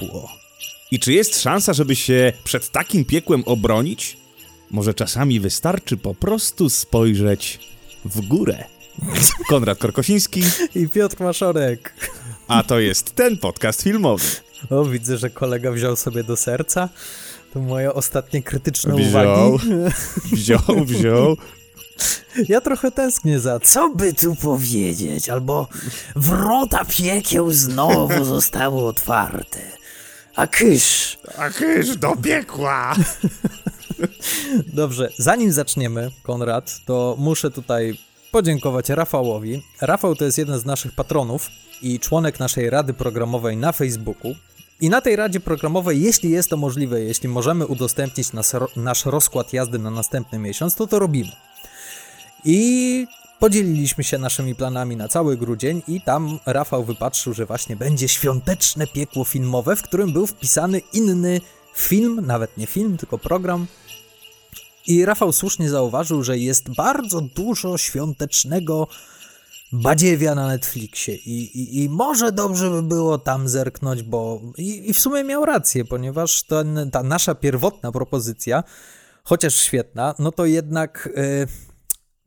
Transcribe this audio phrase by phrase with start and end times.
[0.00, 0.32] piekło.
[0.90, 4.16] I czy jest szansa, żeby się przed takim piekłem obronić?
[4.70, 7.60] Może czasami wystarczy po prostu spojrzeć
[8.04, 8.64] w górę.
[9.48, 10.42] Konrad Korkosiński.
[10.74, 11.94] I Piotr Maszorek.
[12.48, 14.24] A to jest ten podcast filmowy.
[14.70, 16.88] O, widzę, że kolega wziął sobie do serca.
[17.52, 19.68] To moje ostatnie krytyczne wziął, uwagi.
[20.32, 21.36] Wziął, wziął.
[22.48, 25.68] Ja trochę tęsknię za co by tu powiedzieć, albo
[26.16, 29.77] wrota piekieł znowu zostały otwarte.
[30.38, 31.18] A kysz.
[31.38, 32.94] A kysz do piekła.
[34.80, 37.98] Dobrze, zanim zaczniemy, Konrad, to muszę tutaj
[38.32, 39.62] podziękować Rafałowi.
[39.80, 41.48] Rafał to jest jeden z naszych patronów
[41.82, 44.34] i członek naszej rady programowej na Facebooku.
[44.80, 49.52] I na tej radzie programowej, jeśli jest to możliwe, jeśli możemy udostępnić nas, nasz rozkład
[49.52, 51.32] jazdy na następny miesiąc, to to robimy.
[52.44, 53.06] I
[53.38, 58.86] podzieliliśmy się naszymi planami na cały grudzień i tam Rafał wypatrzył, że właśnie będzie świąteczne
[58.86, 61.40] piekło filmowe, w którym był wpisany inny
[61.74, 63.66] film, nawet nie film, tylko program.
[64.86, 68.88] I Rafał słusznie zauważył, że jest bardzo dużo świątecznego
[69.72, 74.94] badziewia na Netflixie I, i, i może dobrze by było tam zerknąć, bo i, i
[74.94, 78.64] w sumie miał rację, ponieważ ten, ta nasza pierwotna propozycja,
[79.24, 81.67] chociaż świetna, no to jednak yy,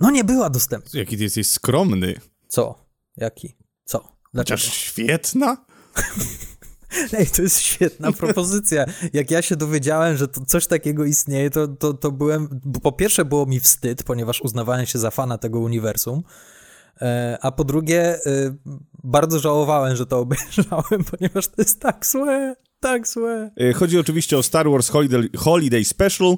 [0.01, 0.99] no nie była dostępna.
[0.99, 2.15] Jaki ty jesteś skromny.
[2.47, 2.85] Co?
[3.17, 3.57] Jaki?
[3.85, 4.17] Co?
[4.33, 4.61] Dlaczego?
[4.61, 5.57] Chociaż świetna?
[7.13, 8.85] Ej, to jest świetna propozycja.
[9.13, 12.61] Jak ja się dowiedziałem, że to coś takiego istnieje, to, to, to byłem.
[12.83, 16.23] Po pierwsze, było mi wstyd, ponieważ uznawałem się za fana tego uniwersum.
[17.01, 18.55] E, a po drugie, e,
[19.03, 23.51] bardzo żałowałem, że to obejrzałem, ponieważ to jest tak złe, tak złe.
[23.57, 26.37] E, chodzi oczywiście o Star Wars Holiday, Holiday Special.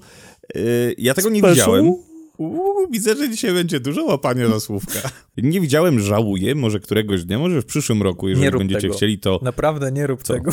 [0.98, 1.56] Ja tego nie Special?
[1.56, 2.13] widziałem.
[2.48, 5.00] Uuu, widzę, że dzisiaj będzie dużo łapania za słówka.
[5.38, 8.94] Nie widziałem, żałuję, może któregoś dnia, może w przyszłym roku, jeżeli będziecie tego.
[8.94, 9.40] chcieli, to...
[9.44, 10.34] Naprawdę nie rób Co?
[10.34, 10.52] tego.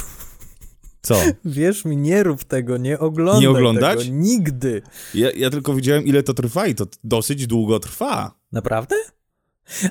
[1.02, 1.16] Co?
[1.44, 3.98] Wierz mi, nie rób tego, nie oglądaj Nie oglądać?
[4.04, 4.82] tego, nigdy.
[5.14, 8.34] Ja, ja tylko widziałem, ile to trwa i to dosyć długo trwa.
[8.52, 8.96] Naprawdę?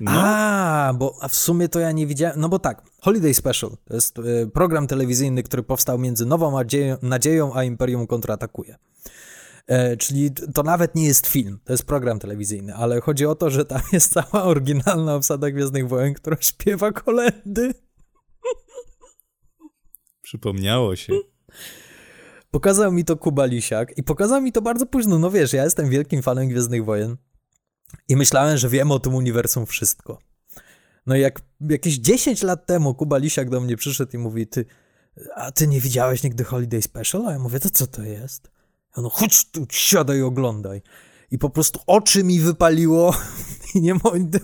[0.02, 0.12] No.
[0.16, 2.40] A, bo a w sumie to ja nie widziałem.
[2.40, 6.98] No bo tak, Holiday Special to jest y, program telewizyjny, który powstał między Nową Nadzieją,
[7.02, 8.76] Nadzieją a Imperium kontratakuje.
[9.70, 13.50] E, czyli to nawet nie jest film, to jest program telewizyjny, ale chodzi o to,
[13.50, 17.74] że tam jest cała oryginalna obsada Gwiezdnych Wojen, która śpiewa kolendy.
[20.22, 21.14] Przypomniało się.
[22.52, 25.20] Pokazał mi to Kuba Lisiak i pokazał mi to bardzo późno.
[25.20, 27.18] No wiesz, ja jestem wielkim fanem Gwiezdnych Wojen
[28.08, 30.20] i myślałem, że wiem o tym uniwersum wszystko.
[31.06, 34.66] No i jak jakieś 10 lat temu Kuba Lisiak do mnie przyszedł i mówi, ty,
[35.36, 37.28] a ty nie widziałeś nigdy Holiday Special?
[37.28, 38.59] A ja mówię, to co to jest?
[39.00, 40.82] Ja no chodź tu, siadaj, oglądaj.
[41.32, 43.16] I po prostu oczy mi wypaliło
[43.76, 43.96] i nie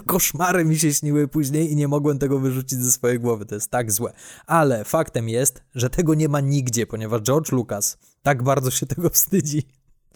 [0.05, 3.45] koszmary mi się śniły później i nie mogłem tego wyrzucić ze swojej głowy.
[3.45, 4.13] To jest tak złe.
[4.45, 9.09] Ale faktem jest, że tego nie ma nigdzie, ponieważ George Lucas tak bardzo się tego
[9.09, 9.63] wstydzi,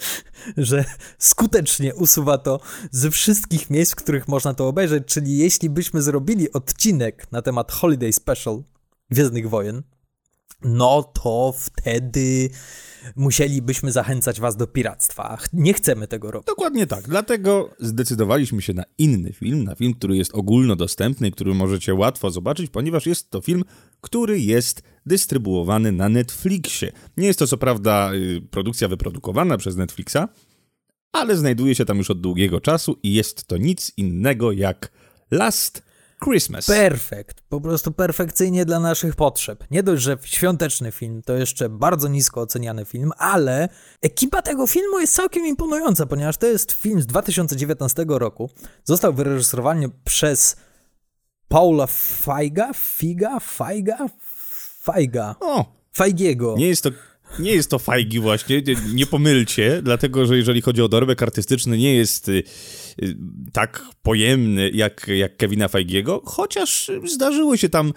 [0.57, 0.85] że
[1.17, 2.59] skutecznie usuwa to
[2.91, 5.05] ze wszystkich miejsc, w których można to obejrzeć.
[5.05, 8.63] Czyli jeśli byśmy zrobili odcinek na temat Holiday Special
[9.09, 9.83] Gwiezdnych Wojen,
[10.63, 12.49] no to wtedy
[13.15, 15.37] musielibyśmy zachęcać was do piractwa.
[15.53, 16.47] Nie chcemy tego robić.
[16.47, 17.07] Dokładnie tak.
[17.07, 22.71] Dlatego zdecydowaliśmy się na inny film, na film, który jest ogólnodostępny, który możecie łatwo zobaczyć,
[22.71, 23.63] ponieważ jest to film,
[24.01, 26.91] który jest dystrybuowany na Netflixie.
[27.17, 30.17] Nie jest to co prawda y, produkcja wyprodukowana przez Netflixa,
[31.11, 34.91] ale znajduje się tam już od długiego czasu i jest to nic innego jak
[35.31, 35.88] Last
[36.23, 36.65] Christmas.
[36.65, 37.41] Perfekt.
[37.49, 39.63] Po prostu perfekcyjnie dla naszych potrzeb.
[39.71, 43.69] Nie dość, że świąteczny film to jeszcze bardzo nisko oceniany film, ale
[44.01, 48.49] ekipa tego filmu jest całkiem imponująca, ponieważ to jest film z 2019 roku.
[48.83, 50.55] Został wyreżyserowany przez
[51.47, 53.97] Paula Feiga, Figa, Feiga,
[54.83, 55.35] Feiga.
[55.39, 55.79] O!
[55.95, 56.55] Feigiego.
[56.57, 56.89] Nie jest to
[57.39, 61.77] nie jest to fajgi właśnie, nie, nie, pomylcie, dlatego że jeżeli chodzi o dorobek artystyczny,
[61.77, 62.43] nie jest y,
[63.53, 67.93] tak pojemny jak, jak Kevina Feigiego, chociaż zdarzyło się tam,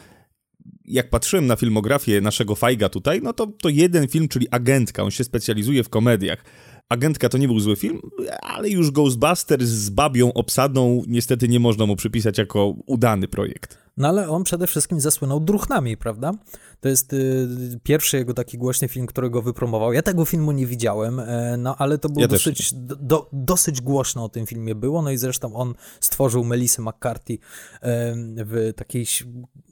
[0.84, 5.10] jak patrzyłem na filmografię naszego Fajga tutaj, no to, to jeden film, czyli Agentka, on
[5.10, 6.44] się specjalizuje w komediach.
[6.88, 8.00] Agentka to nie był zły film,
[8.42, 13.81] ale już Ghostbusters z babią obsadą niestety nie można mu przypisać jako udany projekt.
[13.96, 16.32] No ale on przede wszystkim zasłynął Druchnami, prawda?
[16.80, 17.48] To jest y,
[17.82, 19.92] pierwszy jego taki głośny film, którego wypromował.
[19.92, 24.24] Ja tego filmu nie widziałem, e, no ale to było ja dosyć, do, dosyć głośno
[24.24, 27.38] o tym filmie było, no i zresztą on stworzył Melissa McCarthy e,
[28.44, 29.06] w takiej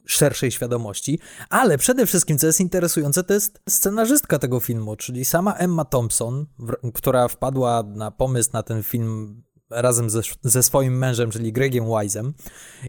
[0.07, 1.19] szerszej świadomości.
[1.51, 6.47] Ale przede wszystkim, co jest interesujące, to jest scenarzystka tego filmu, czyli sama Emma Thompson,
[6.59, 11.85] w, która wpadła na pomysł na ten film razem ze, ze swoim mężem, czyli Gregiem
[11.85, 12.33] Wise'em.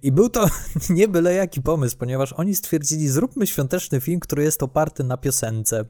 [0.04, 0.50] I był to
[0.90, 5.86] nie byle jaki pomysł, ponieważ oni stwierdzili, zróbmy świąteczny film, który jest oparty na piosence.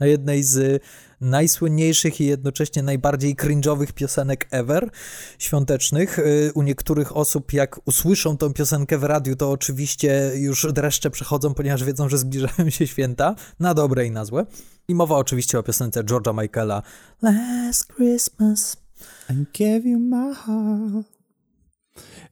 [0.00, 0.82] Na jednej z
[1.20, 4.90] najsłynniejszych i jednocześnie najbardziej cringe'owych piosenek ever,
[5.38, 6.18] świątecznych.
[6.18, 11.54] Y, u niektórych osób, jak usłyszą tą piosenkę w radiu, to oczywiście już dreszcze przechodzą,
[11.54, 14.46] ponieważ wiedzą, że zbliżają się święta, na dobre i na złe.
[14.88, 16.82] I mowa oczywiście o piosence George'a Michaela
[17.22, 18.81] Last Christmas
[19.30, 21.06] I gave you my heart.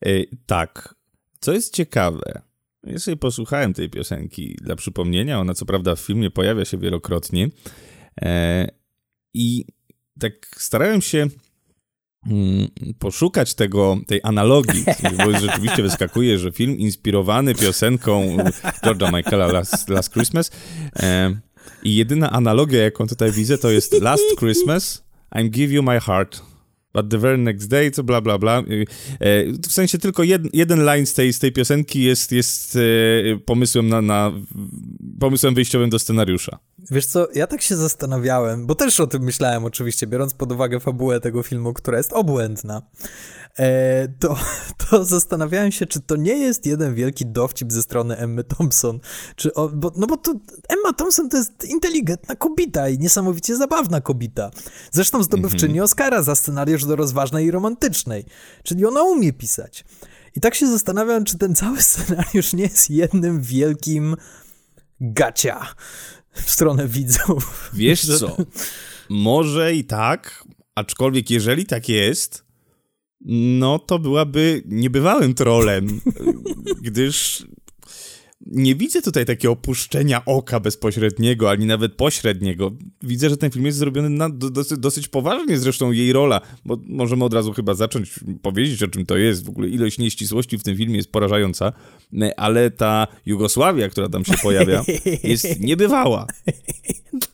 [0.06, 0.94] E, tak.
[1.40, 2.42] Co jest ciekawe,
[2.98, 5.40] sobie posłuchałem tej piosenki dla przypomnienia.
[5.40, 7.48] Ona co prawda w filmie pojawia się wielokrotnie.
[8.22, 8.68] E,
[9.34, 9.64] I
[10.20, 11.28] tak starałem się
[12.26, 14.84] mm, poszukać tego, tej analogii,
[15.24, 18.36] bo rzeczywiście wyskakuje, że film inspirowany piosenką
[18.84, 20.50] George'a Michaela Last, Last Christmas
[20.96, 21.40] e,
[21.82, 25.04] i jedyna analogia, jaką tutaj widzę, to jest Last Christmas,
[25.34, 26.49] I'm give you my heart.
[26.94, 28.58] But the very next day, co bla bla bla.
[28.58, 28.62] E,
[29.68, 32.80] w sensie tylko jed, jeden line z tej, z tej piosenki jest, jest e,
[33.38, 34.32] pomysłem na, na
[35.20, 36.58] pomysłem wyjściowym do scenariusza.
[36.90, 40.80] Wiesz co, ja tak się zastanawiałem, bo też o tym myślałem oczywiście, biorąc pod uwagę
[40.80, 42.82] fabułę tego filmu, która jest obłędna.
[43.58, 44.36] E, to,
[44.90, 49.00] to zastanawiałem się, czy to nie jest jeden wielki dowcip ze strony Emmy Thompson.
[49.36, 50.34] Czy o, bo, no bo to
[50.68, 54.50] Emma Thompson to jest inteligentna kobita i niesamowicie zabawna kobita.
[54.90, 55.84] Zresztą zdobywczyni mm -hmm.
[55.84, 58.24] Oscara za scenariusz do rozważnej i romantycznej.
[58.62, 59.84] Czyli ona umie pisać.
[60.36, 64.16] I tak się zastanawiam, czy ten cały scenariusz nie jest jednym wielkim
[65.00, 65.74] gacia
[66.32, 67.70] w stronę widzów.
[67.72, 68.36] Wiesz co?
[69.08, 70.44] Może i tak,
[70.74, 72.44] aczkolwiek jeżeli tak jest,
[73.24, 76.00] no to byłaby niebywałym trolem,
[76.82, 77.46] gdyż
[78.46, 82.72] nie widzę tutaj takiego opuszczenia oka bezpośredniego, ani nawet pośredniego.
[83.02, 87.24] Widzę, że ten film jest zrobiony na, dosyć, dosyć poważnie, zresztą jej rola, bo możemy
[87.24, 89.46] od razu chyba zacząć powiedzieć, o czym to jest.
[89.46, 91.72] W ogóle ilość nieścisłości w tym filmie jest porażająca,
[92.36, 94.84] ale ta Jugosławia, która tam się pojawia,
[95.24, 96.26] jest niebywała.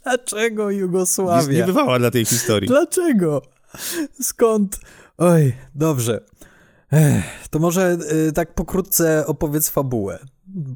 [0.05, 1.37] Dlaczego Jugosławia?
[1.37, 2.69] Jest niebywała dla tej historii.
[2.69, 3.43] Dlaczego?
[4.21, 4.81] Skąd?
[5.19, 6.21] Oj, dobrze.
[6.93, 7.99] Ech, to może
[8.29, 10.19] y, tak pokrótce opowiedz fabułę,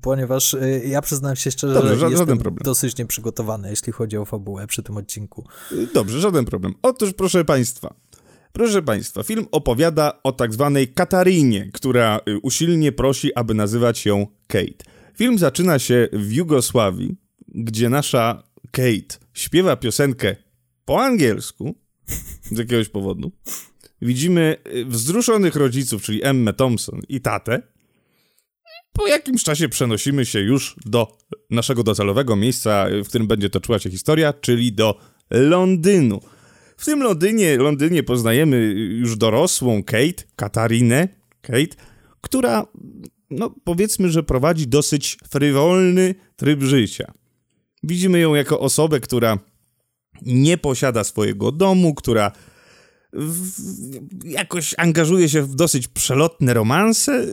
[0.02, 2.62] ponieważ y, ja przyznam się szczerze, Dobrze, że jestem problem.
[2.64, 5.44] dosyć nieprzygotowany, jeśli chodzi o fabułę przy tym odcinku.
[5.94, 6.74] Dobrze, żaden problem.
[6.82, 7.94] Otóż, proszę Państwa,
[8.52, 14.26] Proszę Państwa, film opowiada o tak zwanej Katarinie, która y, usilnie prosi, aby nazywać ją
[14.46, 14.84] Kate.
[15.14, 17.16] Film zaczyna się w Jugosławii,
[17.48, 20.36] gdzie nasza Kate śpiewa piosenkę
[20.84, 21.74] po angielsku
[22.52, 23.32] z jakiegoś powodu
[24.02, 27.62] widzimy y, wzruszonych rodziców, czyli Emmę Thompson i tatę.
[28.92, 31.18] Po jakimś czasie przenosimy się już do
[31.50, 34.98] naszego docelowego miejsca, w którym będzie toczyła się historia, czyli do
[35.30, 36.20] Londynu.
[36.76, 41.08] W tym Londynie, Londynie poznajemy już dorosłą Kate, Katarinę,
[41.40, 41.76] Kate,
[42.20, 42.66] która,
[43.30, 47.12] no powiedzmy, że prowadzi dosyć frywolny tryb życia.
[47.82, 49.38] Widzimy ją jako osobę, która
[50.22, 52.32] nie posiada swojego domu, która
[54.24, 57.26] jakoś angażuje się w dosyć przelotne romanse.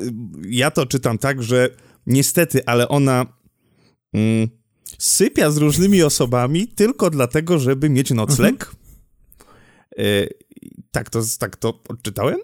[0.50, 1.69] Ja to czytam tak, że
[2.07, 3.25] niestety, ale ona
[4.13, 4.50] mm,
[4.98, 8.53] sypia z różnymi osobami tylko dlatego, żeby mieć nocleg.
[8.53, 8.77] Mhm.
[9.98, 10.27] E,
[10.91, 12.39] tak, to, tak to odczytałem.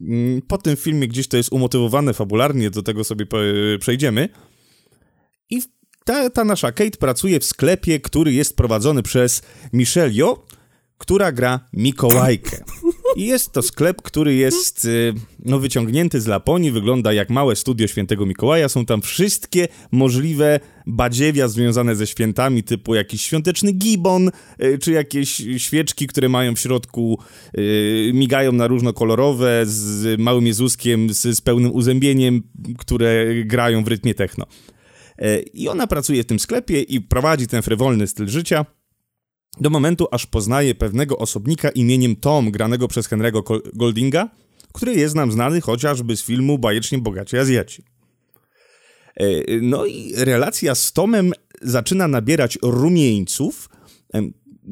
[0.00, 3.26] Mm, po tym filmie gdzieś to jest umotywowane fabularnie, do tego sobie
[3.80, 4.28] przejdziemy.
[5.50, 5.62] I
[6.04, 9.42] ta, ta nasza Kate pracuje w sklepie, który jest prowadzony przez
[9.72, 10.46] Michelio,
[10.98, 12.64] która gra Mikołajkę.
[13.16, 15.14] I jest to sklep, który jest y,
[15.44, 18.68] no, wyciągnięty z Laponii, wygląda jak małe studio świętego Mikołaja.
[18.68, 24.30] Są tam wszystkie możliwe badziewia związane ze świętami, typu jakiś świąteczny gibon,
[24.62, 27.18] y, czy jakieś świeczki, które mają w środku,
[27.58, 32.42] y, migają na różnokolorowe, z małym Jezuskiem, z, z pełnym uzębieniem,
[32.78, 34.46] które grają w rytmie techno.
[35.54, 38.66] I ona pracuje w tym sklepie i prowadzi ten frywolny styl życia
[39.60, 44.28] do momentu, aż poznaje pewnego osobnika imieniem Tom, granego przez Henry'ego Goldinga,
[44.72, 47.82] który jest nam znany chociażby z filmu Bajecznie Bogaci Azjaci.
[49.16, 49.24] E,
[49.62, 53.68] no i relacja z Tomem zaczyna nabierać rumieńców.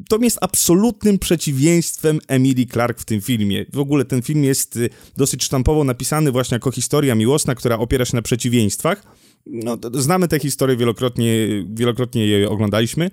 [0.08, 3.66] Tom jest absolutnym przeciwieństwem Emily Clark w tym filmie.
[3.72, 8.04] W ogóle ten film jest y, dosyć sztampowo napisany właśnie jako historia miłosna, która opiera
[8.04, 9.02] się na przeciwieństwach.
[9.46, 13.10] No, znamy tę historię wielokrotnie, wielokrotnie je oglądaliśmy.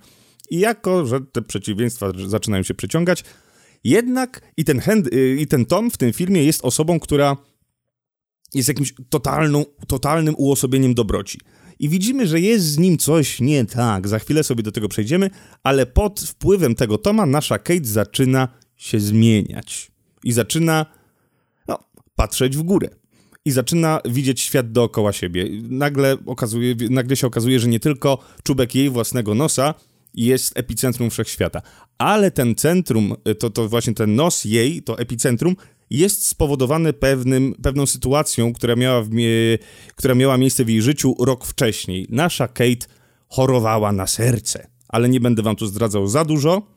[0.54, 3.24] I jako, że te przeciwieństwa zaczynają się przeciągać,
[3.84, 7.38] jednak i ten, hand, y, i ten Tom w tym filmie jest osobą, która
[8.54, 11.40] jest jakimś totalną, totalnym uosobieniem dobroci.
[11.80, 14.08] I widzimy, że jest z nim coś nie tak.
[14.08, 15.30] Za chwilę sobie do tego przejdziemy,
[15.64, 19.92] ale pod wpływem tego Toma nasza Kate zaczyna się zmieniać.
[20.24, 20.86] I zaczyna
[22.16, 22.90] patrzeć w górę
[23.46, 25.50] i zaczyna widzieć świat dookoła siebie.
[25.70, 29.74] Nagle, okazuje, nagle się okazuje, że nie tylko czubek jej własnego nosa
[30.14, 31.62] jest epicentrum wszechświata,
[31.98, 35.56] ale ten centrum, to, to właśnie ten nos jej, to epicentrum,
[35.90, 39.10] jest spowodowany pewnym, pewną sytuacją, która miała, w,
[39.96, 42.08] która miała miejsce w jej życiu rok wcześniej.
[42.10, 42.88] Nasza Kate
[43.28, 46.68] chorowała na serce, ale nie będę wam tu zdradzał za dużo.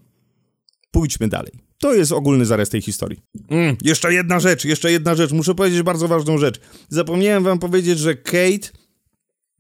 [0.91, 1.53] Pójdźmy dalej.
[1.79, 3.21] To jest ogólny zarys tej historii.
[3.49, 5.33] Mm, jeszcze jedna rzecz, jeszcze jedna rzecz.
[5.33, 6.61] Muszę powiedzieć bardzo ważną rzecz.
[6.89, 8.69] Zapomniałem wam powiedzieć, że Kate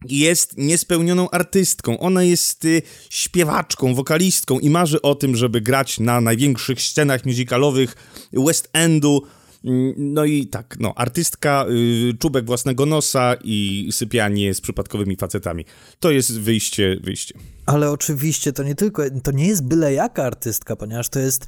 [0.04, 1.98] jest niespełnioną artystką.
[1.98, 7.94] Ona jest y, śpiewaczką, wokalistką i marzy o tym, żeby grać na największych scenach musicalowych
[8.32, 9.22] West Endu.
[9.64, 11.66] Mm, no i tak, no, artystka,
[12.10, 15.64] y, czubek własnego nosa i sypianie z przypadkowymi facetami.
[16.00, 17.34] To jest wyjście, wyjście.
[17.66, 21.46] Ale oczywiście to nie tylko, to nie jest byle jaka artystka, ponieważ to jest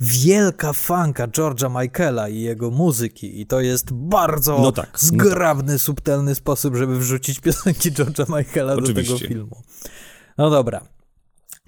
[0.00, 5.78] wielka fanka George'a Michaela i jego muzyki i to jest bardzo no tak, zgrabny, no
[5.78, 5.82] tak.
[5.82, 9.12] subtelny sposób, żeby wrzucić piosenki George'a Michaela Oczywiście.
[9.12, 9.62] do tego filmu.
[10.38, 10.88] No dobra.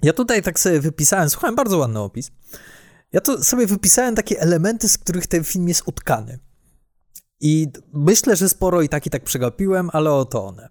[0.03, 2.31] Ja tutaj tak sobie wypisałem, słuchałem, bardzo ładny opis.
[3.13, 6.39] Ja to sobie wypisałem takie elementy, z których ten film jest utkany.
[7.39, 10.69] I myślę, że sporo i tak i tak przegapiłem, ale oto one.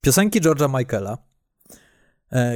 [0.00, 1.18] Piosenki George'a Michaela,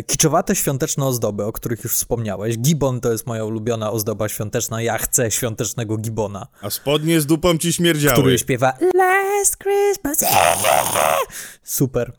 [0.07, 2.59] kiczowate świąteczne ozdoby, o których już wspomniałeś.
[2.59, 4.83] Gibbon to jest moja ulubiona ozdoba świąteczna.
[4.83, 6.47] Ja chcę świątecznego Gibbona.
[6.63, 8.15] A spodnie z dupą ci śmierdziały.
[8.15, 10.33] Który śpiewa Last Christmas.
[11.63, 12.13] Super.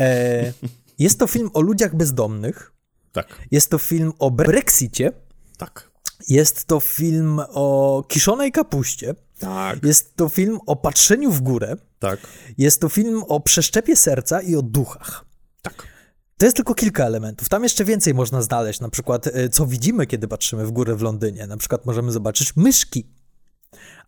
[0.00, 0.52] E,
[0.98, 2.72] jest to film o ludziach bezdomnych.
[3.12, 3.38] Tak.
[3.50, 5.12] Jest to film o Brexicie.
[5.58, 5.90] Tak.
[6.28, 9.14] Jest to film o kiszonej kapuście.
[9.38, 9.84] Tak.
[9.84, 11.76] Jest to film o patrzeniu w górę.
[11.98, 12.20] Tak.
[12.58, 15.24] Jest to film o przeszczepie serca i o duchach.
[15.62, 15.97] Tak.
[16.38, 17.48] To jest tylko kilka elementów.
[17.48, 18.80] Tam jeszcze więcej można znaleźć.
[18.80, 21.46] Na przykład, y, co widzimy, kiedy patrzymy w górę w Londynie.
[21.46, 23.06] Na przykład możemy zobaczyć myszki.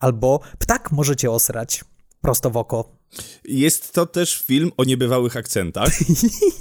[0.01, 1.85] Albo ptak możecie osrać
[2.21, 2.97] prosto w oko.
[3.45, 5.93] Jest to też film o niebywałych akcentach.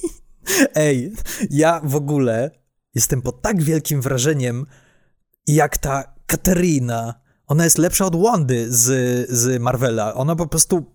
[0.75, 1.13] Ej,
[1.49, 2.51] ja w ogóle
[2.95, 4.65] jestem pod tak wielkim wrażeniem,
[5.47, 7.13] jak ta Katerina.
[7.47, 8.85] Ona jest lepsza od Wandy z,
[9.29, 10.13] z Marvela.
[10.13, 10.85] Ona po prostu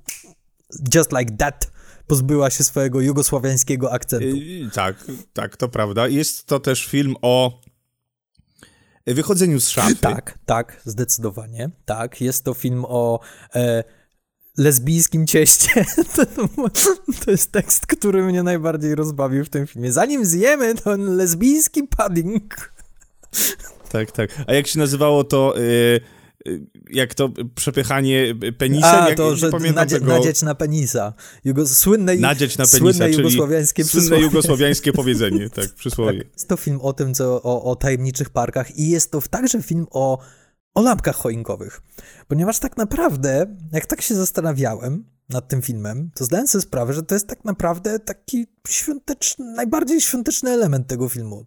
[0.95, 1.74] just like that
[2.07, 4.37] pozbyła się swojego jugosławiańskiego akcentu.
[4.75, 6.09] Tak, tak, to prawda.
[6.09, 7.61] Jest to też film o
[9.07, 9.97] wychodzeniu z szafy.
[10.01, 11.71] Tak, tak, zdecydowanie.
[11.85, 13.21] Tak, jest to film o
[13.55, 13.85] e,
[14.59, 15.85] lesbijskim cieście.
[17.25, 19.93] to, jest tekst, który mnie najbardziej rozbawił w tym filmie.
[19.93, 22.73] Zanim zjemy ten lesbijski pudding.
[23.89, 24.31] Tak, tak.
[24.47, 25.59] A jak się nazywało to...
[25.59, 26.01] Y,
[26.91, 30.13] jak to przepychanie penisa, A, jak, to, że nadzie, tego...
[30.13, 31.13] nadzieć na penisa.
[31.45, 36.19] Jugo, słynne, nadzieć na penisa, słynne jugosłowiańskie Słynne jugosłowiańskie powiedzenie, tak, przysłowie.
[36.19, 36.33] Tak.
[36.33, 39.87] Jest to film o tym, co, o, o tajemniczych parkach i jest to także film
[39.91, 40.19] o,
[40.75, 41.83] o lampkach choinkowych.
[42.29, 47.03] Ponieważ tak naprawdę, jak tak się zastanawiałem nad tym filmem, to zdałem sobie sprawę, że
[47.03, 51.47] to jest tak naprawdę taki świąteczny, najbardziej świąteczny element tego filmu.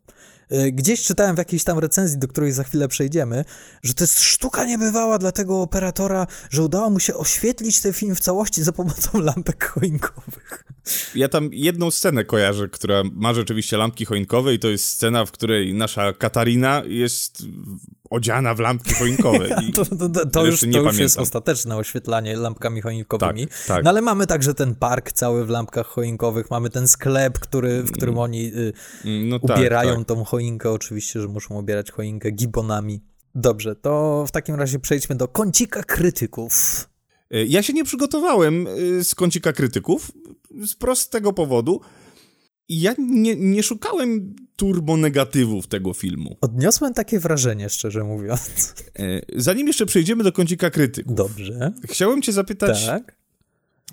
[0.51, 3.45] Y, gdzieś czytałem w jakiejś tam recenzji, do której za chwilę przejdziemy,
[3.83, 8.15] że to jest sztuka niebywała dla tego operatora, że udało mu się oświetlić ten film
[8.15, 10.63] w całości za pomocą lampek choinkowych.
[11.15, 15.31] Ja tam jedną scenę kojarzę, która ma rzeczywiście lampki choinkowe i to jest scena, w
[15.31, 17.43] której nasza Katarina jest
[18.09, 19.49] odziana w lampki choinkowe.
[19.75, 23.47] to, to, to, to już, to już jest ostateczne oświetlanie lampkami choinkowymi.
[23.47, 23.83] Tak, tak.
[23.83, 27.91] No ale mamy także ten park cały w lampkach choinkowych, mamy ten sklep, który, w
[27.91, 28.23] którym mm.
[28.23, 28.73] oni y,
[29.25, 30.71] no tak, ubierają tak, tą choinkę.
[30.71, 33.03] Oczywiście, że muszą ubierać choinkę gibonami.
[33.35, 36.85] Dobrze, to w takim razie przejdźmy do kącika krytyków.
[37.35, 40.11] Y, ja się nie przygotowałem y, z kącika krytyków
[40.65, 41.81] z prostego powodu,
[42.69, 46.37] ja nie, nie szukałem turbonegatywów tego filmu.
[46.41, 48.73] Odniosłem takie wrażenie, szczerze mówiąc.
[48.99, 51.15] E, zanim jeszcze przejdziemy do kącika krytyków.
[51.15, 51.73] Dobrze.
[51.83, 52.85] Chciałem cię zapytać...
[52.85, 53.17] Tak?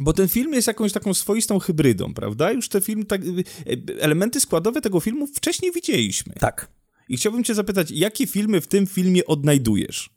[0.00, 2.52] Bo ten film jest jakąś taką swoistą hybrydą, prawda?
[2.52, 6.35] Już te film, tak, e, elementy składowe tego filmu wcześniej widzieliśmy.
[6.40, 6.68] Tak.
[7.09, 10.11] I chciałbym cię zapytać, jakie filmy w tym filmie odnajdujesz?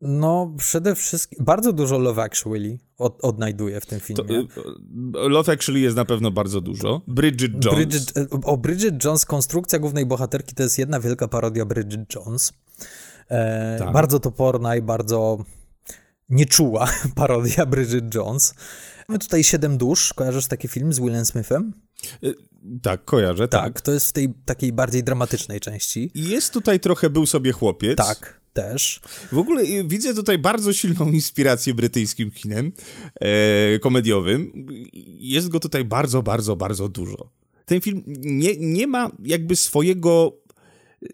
[0.00, 4.46] No, przede wszystkim bardzo dużo Love Actually od, odnajduję w tym filmie.
[4.54, 7.02] To, y, Love Actually jest na pewno bardzo dużo.
[7.08, 7.78] Bridget Jones.
[7.78, 12.52] Bridget, y, o, Bridget Jones, konstrukcja głównej bohaterki to jest jedna wielka parodia Bridget Jones.
[13.28, 13.92] E, tak.
[13.92, 15.44] Bardzo toporna i bardzo
[16.28, 18.54] nieczuła parodia Bridget Jones.
[19.08, 20.14] Mamy tutaj Siedem dusz.
[20.14, 21.72] Kojarzysz taki film z Willem Smithem?
[22.24, 22.34] Y,
[22.82, 23.62] tak, kojarzę, tak.
[23.62, 26.10] Tak, to jest w tej takiej bardziej dramatycznej części.
[26.14, 27.96] Jest tutaj trochę Był sobie chłopiec.
[27.96, 29.00] Tak, też.
[29.32, 32.72] W ogóle y, widzę tutaj bardzo silną inspirację brytyjskim kinem
[33.20, 34.66] e, komediowym.
[35.18, 37.30] Jest go tutaj bardzo, bardzo, bardzo dużo.
[37.64, 40.36] Ten film nie, nie ma jakby swojego,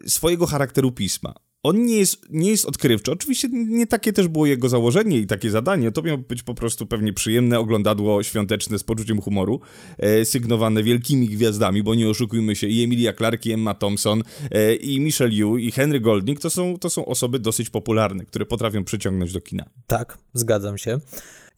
[0.07, 1.33] swojego charakteru pisma.
[1.65, 3.11] On nie jest, nie jest odkrywczy.
[3.11, 5.91] Oczywiście nie takie też było jego założenie i takie zadanie.
[5.91, 9.61] To miało być po prostu pewnie przyjemne oglądadło świąteczne z poczuciem humoru,
[9.97, 14.75] e, sygnowane wielkimi gwiazdami, bo nie oszukujmy się, i Emilia Clarke, i Emma Thompson, e,
[14.75, 18.83] i Michelle Yu, i Henry Golding to są, to są osoby dosyć popularne, które potrafią
[18.83, 19.65] przyciągnąć do kina.
[19.87, 20.99] Tak, zgadzam się.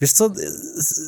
[0.01, 0.31] Wiesz co,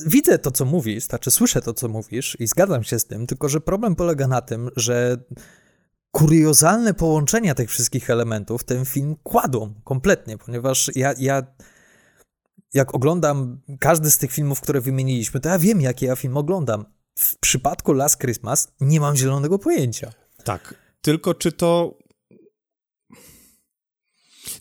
[0.06, 3.50] widzę to, co mówisz, znaczy słyszę to, co mówisz i zgadzam się z tym, tylko
[3.50, 5.18] że problem polega na tym, że
[6.20, 11.44] kuriozalne połączenia tych wszystkich elementów ten film kładą kompletnie, ponieważ ja, ja
[12.74, 16.86] jak oglądam każdy z tych filmów, które wymieniliśmy, to ja wiem, jakie ja film oglądam.
[17.16, 20.12] W przypadku Last Christmas nie mam zielonego pojęcia.
[20.44, 21.98] Tak, tylko czy to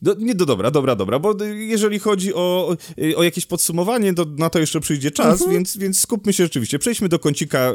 [0.03, 2.77] do, nie, do dobra, dobra, dobra, bo jeżeli chodzi o,
[3.17, 5.51] o jakieś podsumowanie, to na to jeszcze przyjdzie czas, mhm.
[5.51, 6.79] więc, więc skupmy się rzeczywiście.
[6.79, 7.73] Przejdźmy do kącika,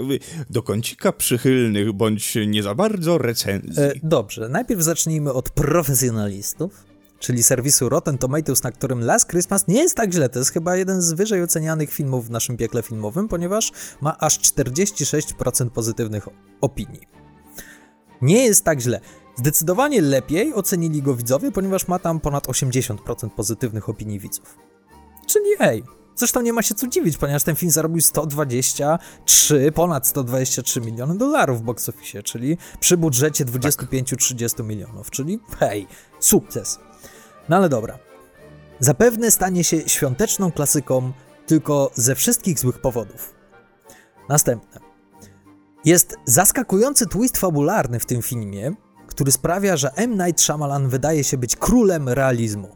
[0.50, 3.84] do kącika przychylnych, bądź nie za bardzo recenzji.
[3.84, 9.82] E, dobrze, najpierw zacznijmy od profesjonalistów czyli serwisu Rotten Tomatoes, na którym Last Christmas nie
[9.82, 10.30] jest tak źle.
[10.30, 14.40] To jest chyba jeden z wyżej ocenianych filmów w naszym piekle filmowym, ponieważ ma aż
[14.40, 16.28] 46% pozytywnych
[16.62, 17.08] opinii.
[18.22, 19.00] Nie jest tak źle.
[19.36, 24.58] Zdecydowanie lepiej ocenili go widzowie, ponieważ ma tam ponad 80% pozytywnych opinii widzów.
[25.28, 25.84] Czyli ej,
[26.16, 31.60] zresztą nie ma się co dziwić, ponieważ ten film zarobił 123, ponad 123 miliony dolarów
[31.60, 34.66] w box office, czyli przy budżecie 25-30 tak.
[34.66, 35.88] milionów, czyli hej,
[36.20, 36.80] sukces.
[37.50, 38.00] No ale dobra.
[38.80, 41.12] Zapewne stanie się świąteczną klasyką
[41.46, 43.34] tylko ze wszystkich złych powodów.
[44.30, 44.80] Następne.
[45.86, 48.72] Jest zaskakujący twist fabularny w tym filmie,
[49.14, 50.12] który sprawia, że M.
[50.12, 52.68] Night Shyamalan wydaje się być królem realizmu.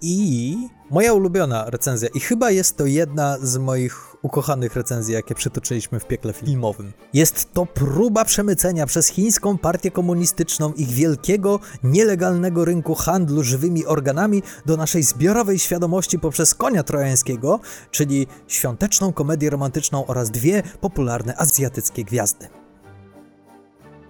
[0.00, 0.56] I
[0.90, 6.06] moja ulubiona recenzja, i chyba jest to jedna z moich ukochanych recenzji, jakie przytoczyliśmy w
[6.06, 6.92] piekle filmowym.
[7.12, 14.42] Jest to próba przemycenia przez chińską partię komunistyczną ich wielkiego, nielegalnego rynku handlu żywymi organami
[14.66, 22.04] do naszej zbiorowej świadomości poprzez konia trojańskiego, czyli świąteczną komedię romantyczną oraz dwie popularne azjatyckie
[22.04, 22.48] gwiazdy.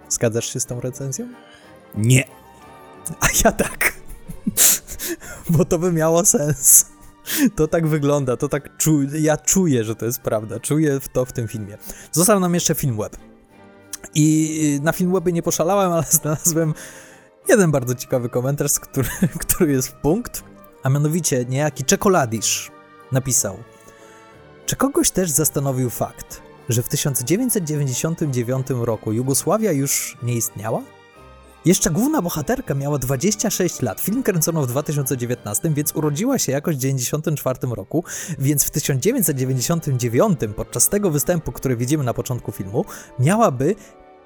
[0.09, 1.29] Zgadzasz się z tą recenzją?
[1.97, 2.25] Nie.
[3.21, 3.93] A ja tak.
[5.51, 6.87] Bo to by miało sens.
[7.57, 11.33] To tak wygląda, to tak czuję, ja czuję, że to jest prawda, czuję to w
[11.33, 11.79] tym filmie.
[12.13, 13.17] Został nam jeszcze film web.
[14.15, 16.75] I na film webie nie poszalałem, ale znalazłem
[17.49, 19.09] jeden bardzo ciekawy komentarz, który,
[19.47, 20.45] który jest w punkt,
[20.83, 22.71] a mianowicie niejaki Czekoladisz
[23.13, 23.57] napisał
[24.67, 30.83] Czy kogoś też zastanowił fakt, że w 1999 roku Jugosławia już nie istniała?
[31.65, 34.01] Jeszcze główna bohaterka miała 26 lat.
[34.01, 38.05] Film kręcono w 2019, więc urodziła się jakoś w 1994 roku,
[38.39, 42.85] więc w 1999 podczas tego występu, który widzimy na początku filmu,
[43.19, 43.75] miałaby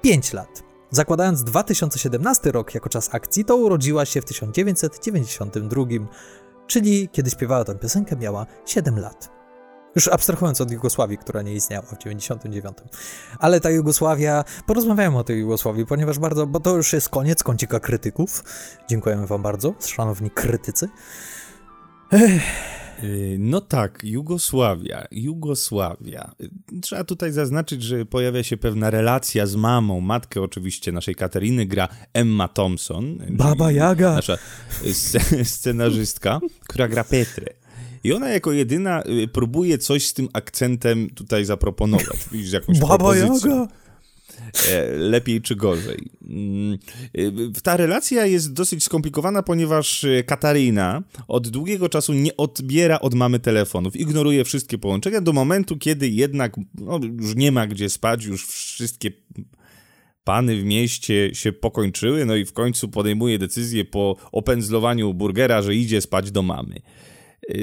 [0.01, 0.63] 5 lat.
[0.91, 5.83] Zakładając 2017 rok jako czas akcji, to urodziła się w 1992,
[6.67, 9.38] czyli kiedy śpiewała tę piosenkę miała 7 lat.
[9.99, 12.77] Już abstrahując od Jugosławii, która nie istniała w 99.
[13.39, 17.79] Ale ta Jugosławia, porozmawiamy o tej Jugosławii, ponieważ bardzo, bo to już jest koniec kącika
[17.79, 18.43] krytyków.
[18.89, 20.89] Dziękujemy wam bardzo, szanowni krytycy.
[22.11, 22.41] Ech.
[23.03, 26.31] Y, no tak, Jugosławia, Jugosławia.
[26.81, 30.01] Trzeba tutaj zaznaczyć, że pojawia się pewna relacja z mamą.
[30.01, 33.17] Matkę oczywiście naszej Kateriny gra Emma Thompson.
[33.29, 34.13] Baba Jaga.
[34.13, 34.37] Nasza
[35.43, 37.58] scenarzystka, która gra Petrę.
[38.03, 42.17] I ona jako jedyna y, próbuje coś z tym akcentem tutaj zaproponować.
[42.31, 43.15] Widzisz, jakąś Baba.
[43.15, 43.67] Jaga.
[44.69, 46.09] E, lepiej czy gorzej.
[46.29, 46.77] Mm,
[47.17, 53.13] y, ta relacja jest dosyć skomplikowana, ponieważ y, Katarina od długiego czasu nie odbiera od
[53.13, 58.25] mamy telefonów, ignoruje wszystkie połączenia do momentu, kiedy jednak no, już nie ma gdzie spać,
[58.25, 59.11] już wszystkie
[60.23, 65.75] pany w mieście się pokończyły, no i w końcu podejmuje decyzję po opędzlowaniu burgera, że
[65.75, 66.75] idzie spać do mamy.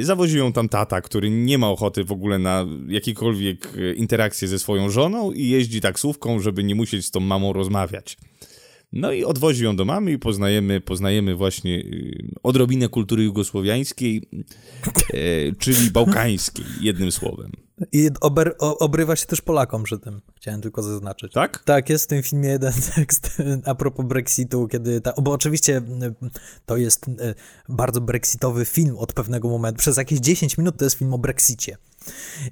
[0.01, 4.59] Zawoził ją tam tata, który nie ma ochoty w ogóle na jakiekolwiek e, interakcje ze
[4.59, 8.17] swoją żoną i jeździ taksówką, żeby nie musieć z tą mamą rozmawiać.
[8.93, 14.23] No i odwozi ją do mamy i poznajemy, poznajemy właśnie y, odrobinę kultury jugosłowiańskiej,
[15.59, 17.66] czyli bałkańskiej, jednym słowem.
[17.93, 21.33] I ober, obrywa się też Polakom przy tym, chciałem tylko zaznaczyć.
[21.33, 21.63] Tak?
[21.65, 25.83] Tak, jest w tym filmie jeden tekst a propos Brexitu, kiedy ta, bo oczywiście
[26.67, 27.07] to jest
[27.69, 31.77] bardzo brexitowy film od pewnego momentu, przez jakieś 10 minut to jest film o Brexicie.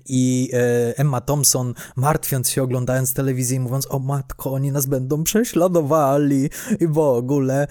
[0.06, 5.24] I e, Emma Thompson, martwiąc się, oglądając telewizję i mówiąc, o matko, oni nas będą
[5.24, 7.66] prześladowali i w ogóle,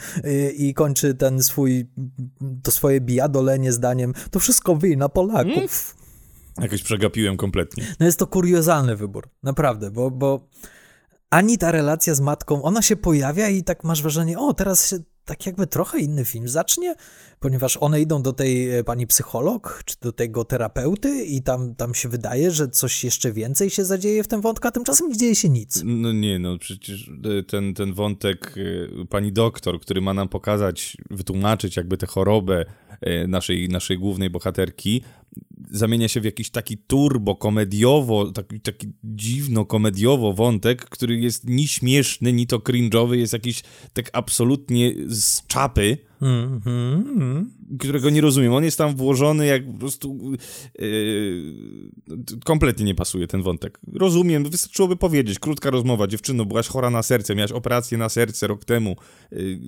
[0.58, 1.90] i, i kończy ten swój,
[2.64, 5.54] to swoje bijadolenie zdaniem, to wszystko wina Polaków.
[5.54, 6.03] Hmm?
[6.62, 7.84] Jakoś przegapiłem kompletnie.
[8.00, 10.50] No jest to kuriozalny wybór, naprawdę, bo, bo
[11.30, 14.98] ani ta relacja z matką, ona się pojawia i tak masz wrażenie, o, teraz się
[15.26, 16.96] tak jakby trochę inny film zacznie,
[17.40, 21.94] ponieważ one idą do tej e, pani psycholog, czy do tego terapeuty i tam, tam
[21.94, 25.36] się wydaje, że coś jeszcze więcej się zadzieje w tym wątku, a tymczasem nie dzieje
[25.36, 25.82] się nic.
[25.86, 28.56] No nie, no przecież e, ten, ten wątek
[29.02, 32.66] e, pani doktor, który ma nam pokazać, wytłumaczyć jakby tę chorobę
[33.28, 35.04] naszej, naszej głównej bohaterki,
[35.74, 41.68] zamienia się w jakiś taki turbo komediowo, taki, taki dziwno komediowo wątek, który jest ni
[41.68, 47.46] śmieszny, ni to cringe'owy, jest jakiś tak absolutnie z czapy, mm -hmm.
[47.80, 48.54] którego nie rozumiem.
[48.54, 50.32] On jest tam włożony jak po prostu
[50.80, 53.80] yy, kompletnie nie pasuje ten wątek.
[53.94, 58.66] Rozumiem, wystarczyłoby powiedzieć, krótka rozmowa, dziewczyno, byłaś chora na serce, miałaś operację na serce rok
[58.66, 58.96] temu
[59.32, 59.60] yy,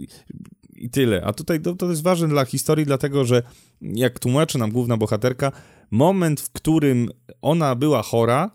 [0.76, 1.24] i tyle.
[1.26, 3.44] A tutaj to, to jest ważne dla historii, dlatego że
[3.82, 5.52] jak tłumaczy nam główna bohaterka,
[5.92, 7.10] moment, w którym
[7.42, 8.52] ona była chora,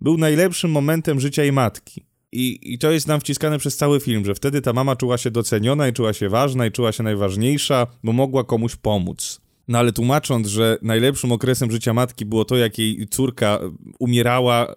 [0.00, 2.04] był najlepszym momentem życia jej matki.
[2.32, 5.30] I, I to jest nam wciskane przez cały film, że wtedy ta mama czuła się
[5.30, 9.40] doceniona i czuła się ważna i czuła się najważniejsza, bo mogła komuś pomóc.
[9.68, 13.58] No ale tłumacząc, że najlepszym okresem życia matki było to, jak jej córka
[13.98, 14.74] umierała,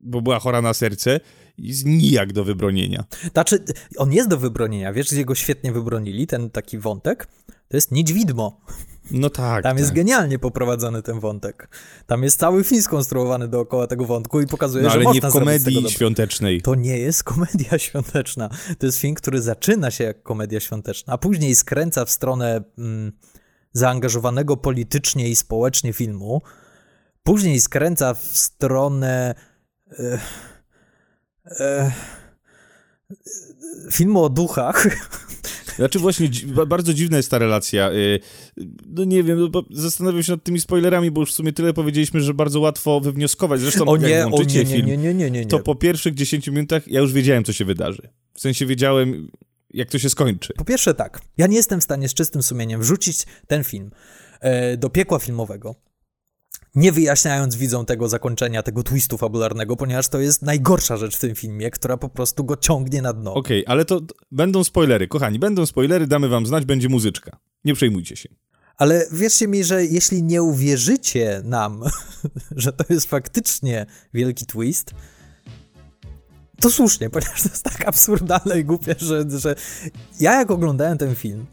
[0.00, 1.20] bo była chora na serce,
[1.58, 3.04] jest nijak do wybronienia.
[3.32, 3.64] Znaczy,
[3.96, 4.92] on jest do wybronienia.
[4.92, 7.28] Wiesz, gdzie go świetnie wybronili, ten taki wątek?
[7.68, 8.60] To jest Niedźwidmo.
[9.12, 9.62] No tak.
[9.62, 9.78] Tam tak.
[9.78, 11.68] jest genialnie poprowadzony ten wątek.
[12.06, 15.30] Tam jest cały film skonstruowany dookoła tego wątku i pokazuje, no, że ale można nie
[15.30, 16.62] w komedii świątecznej.
[16.62, 18.48] To nie jest komedia świąteczna.
[18.78, 23.12] To jest film, który zaczyna się jak komedia świąteczna, a później skręca w stronę mm,
[23.72, 26.42] zaangażowanego politycznie i społecznie filmu.
[27.22, 29.34] Później skręca w stronę.
[29.98, 30.18] E,
[31.60, 31.92] e,
[33.90, 34.86] filmu o duchach.
[35.76, 36.28] Znaczy właśnie,
[36.66, 37.92] bardzo dziwna jest ta relacja.
[37.92, 38.20] Y,
[38.86, 42.20] no nie wiem, no zastanawiam się nad tymi spoilerami, bo już w sumie tyle powiedzieliśmy,
[42.20, 43.60] że bardzo łatwo wywnioskować.
[43.60, 46.14] Zresztą o nie, jak włączycie o nie, film, nie, nie, nie, nie, to po pierwszych
[46.14, 48.08] 10 minutach ja już wiedziałem, co się wydarzy.
[48.34, 49.30] W sensie wiedziałem,
[49.70, 50.52] jak to się skończy.
[50.56, 53.90] Po pierwsze tak, ja nie jestem w stanie z czystym sumieniem wrzucić ten film
[54.40, 55.74] e, do piekła filmowego,
[56.74, 61.34] nie wyjaśniając widzą tego zakończenia, tego twistu fabularnego, ponieważ to jest najgorsza rzecz w tym
[61.34, 63.34] filmie, która po prostu go ciągnie na dno.
[63.34, 67.38] Okej, okay, ale to będą spoilery, kochani, będą spoilery, damy wam znać, będzie muzyczka.
[67.64, 68.28] Nie przejmujcie się.
[68.76, 71.82] Ale wierzcie mi, że jeśli nie uwierzycie nam,
[72.56, 74.94] że to jest faktycznie wielki twist,
[76.60, 79.54] to słusznie, ponieważ to jest tak absurdalne i głupie, że, że
[80.20, 81.46] ja jak oglądałem ten film,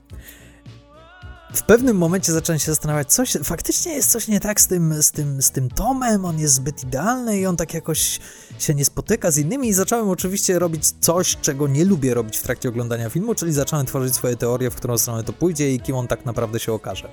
[1.54, 5.12] w pewnym momencie zacząłem się zastanawiać, coś, faktycznie jest coś nie tak z tym, z,
[5.12, 8.20] tym, z tym Tomem, on jest zbyt idealny i on tak jakoś
[8.60, 12.44] się nie spotyka z innymi i zacząłem oczywiście robić coś, czego nie lubię robić w
[12.44, 15.96] trakcie oglądania filmu, czyli zacząłem tworzyć swoje teorie, w którą stronę to pójdzie i kim
[15.96, 17.12] on tak naprawdę się okaże.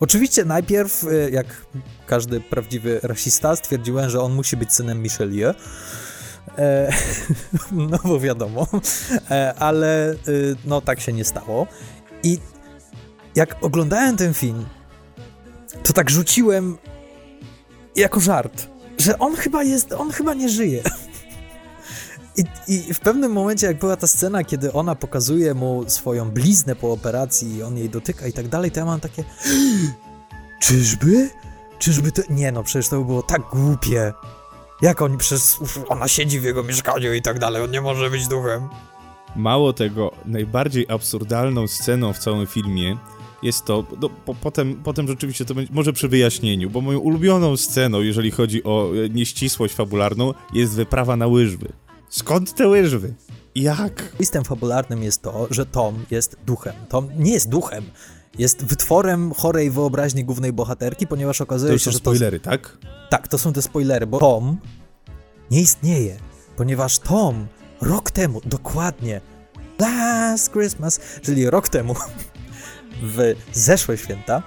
[0.00, 1.46] Oczywiście najpierw, e, jak
[2.06, 5.54] każdy prawdziwy rasista, stwierdziłem, że on musi być synem Michelieu,
[6.58, 6.92] e,
[7.72, 8.66] no bo wiadomo,
[9.30, 10.14] e, ale
[10.64, 11.66] no tak się nie stało.
[12.22, 12.38] I
[13.34, 14.66] jak oglądałem ten film,
[15.82, 16.78] to tak rzuciłem
[17.96, 20.82] jako żart, że on chyba jest, on chyba nie żyje.
[22.36, 26.76] I, I, w pewnym momencie, jak była ta scena, kiedy ona pokazuje mu swoją bliznę
[26.76, 29.24] po operacji i on jej dotyka i tak dalej, to ja mam takie
[30.62, 31.30] czyżby?
[31.78, 32.22] Czyżby to...
[32.30, 34.12] Nie no, przecież to by było tak głupie.
[34.82, 35.58] Jak oni przez...
[35.88, 38.68] Ona siedzi w jego mieszkaniu i tak dalej, on nie może być duchem.
[39.36, 42.96] Mało tego, najbardziej absurdalną sceną w całym filmie
[43.42, 47.56] jest to, no, po, potem, potem rzeczywiście to będzie, może przy wyjaśnieniu, bo moją ulubioną
[47.56, 51.72] sceną, jeżeli chodzi o e, nieścisłość fabularną, jest wyprawa na łyżwy.
[52.08, 53.14] Skąd te łyżwy?
[53.54, 54.12] Jak?
[54.20, 56.74] Listem fabularnym jest to, że Tom jest duchem.
[56.88, 57.84] Tom nie jest duchem,
[58.38, 62.10] jest wytworem chorej wyobraźni głównej bohaterki, ponieważ okazuje to się, że to...
[62.10, 62.78] spoilery, tak?
[63.10, 64.56] Tak, to są te spoilery, bo Tom
[65.50, 66.16] nie istnieje,
[66.56, 67.46] ponieważ Tom
[67.80, 69.20] rok temu, dokładnie,
[69.78, 71.94] Last Christmas, czyli rok temu,
[73.02, 74.42] w zeszłe święta,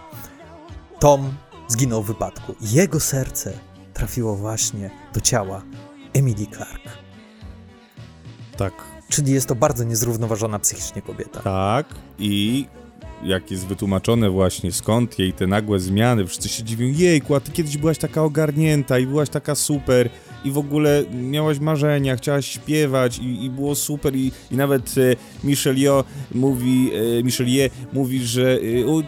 [0.99, 1.33] Tom
[1.67, 2.55] zginął w wypadku.
[2.61, 3.53] Jego serce
[3.93, 5.61] trafiło właśnie do ciała
[6.13, 6.83] Emily Clark.
[8.57, 8.73] Tak.
[9.09, 11.39] Czyli jest to bardzo niezrównoważona psychicznie kobieta.
[11.39, 11.85] Tak,
[12.19, 12.67] i
[13.25, 17.51] jak jest wytłumaczone właśnie skąd jej te nagłe zmiany, wszyscy się dziwią, jejku, a ty
[17.51, 20.09] kiedyś byłaś taka ogarnięta i byłaś taka super
[20.45, 25.15] i w ogóle miałaś marzenia, chciałaś śpiewać i, i było super i, i nawet e,
[25.43, 26.03] Michelieu
[26.35, 29.03] mówi, e, Michelieu mówi, że e, o,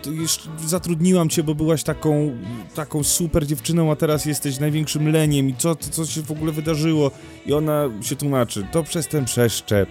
[0.65, 2.37] zatrudniłam cię, bo byłaś taką,
[2.75, 7.11] taką super dziewczyną, a teraz jesteś największym leniem i co, co się w ogóle wydarzyło?
[7.45, 9.89] I ona się tłumaczy, to przez ten przeszczep.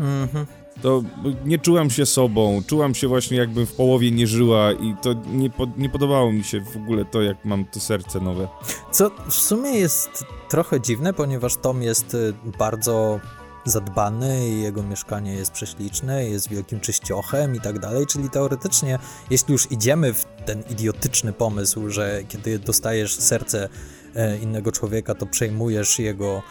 [0.00, 1.02] Mhm to
[1.44, 5.50] nie czułam się sobą, czułam się właśnie jakbym w połowie nie żyła i to nie,
[5.50, 8.48] po, nie podobało mi się w ogóle to, jak mam to serce nowe.
[8.92, 13.20] Co w sumie jest trochę dziwne, ponieważ Tom jest y, bardzo
[13.64, 18.98] zadbany i jego mieszkanie jest prześliczne, jest wielkim czyściochem i tak dalej, czyli teoretycznie,
[19.30, 23.68] jeśli już idziemy w ten idiotyczny pomysł, że kiedy dostajesz serce
[24.14, 26.42] e, innego człowieka, to przejmujesz jego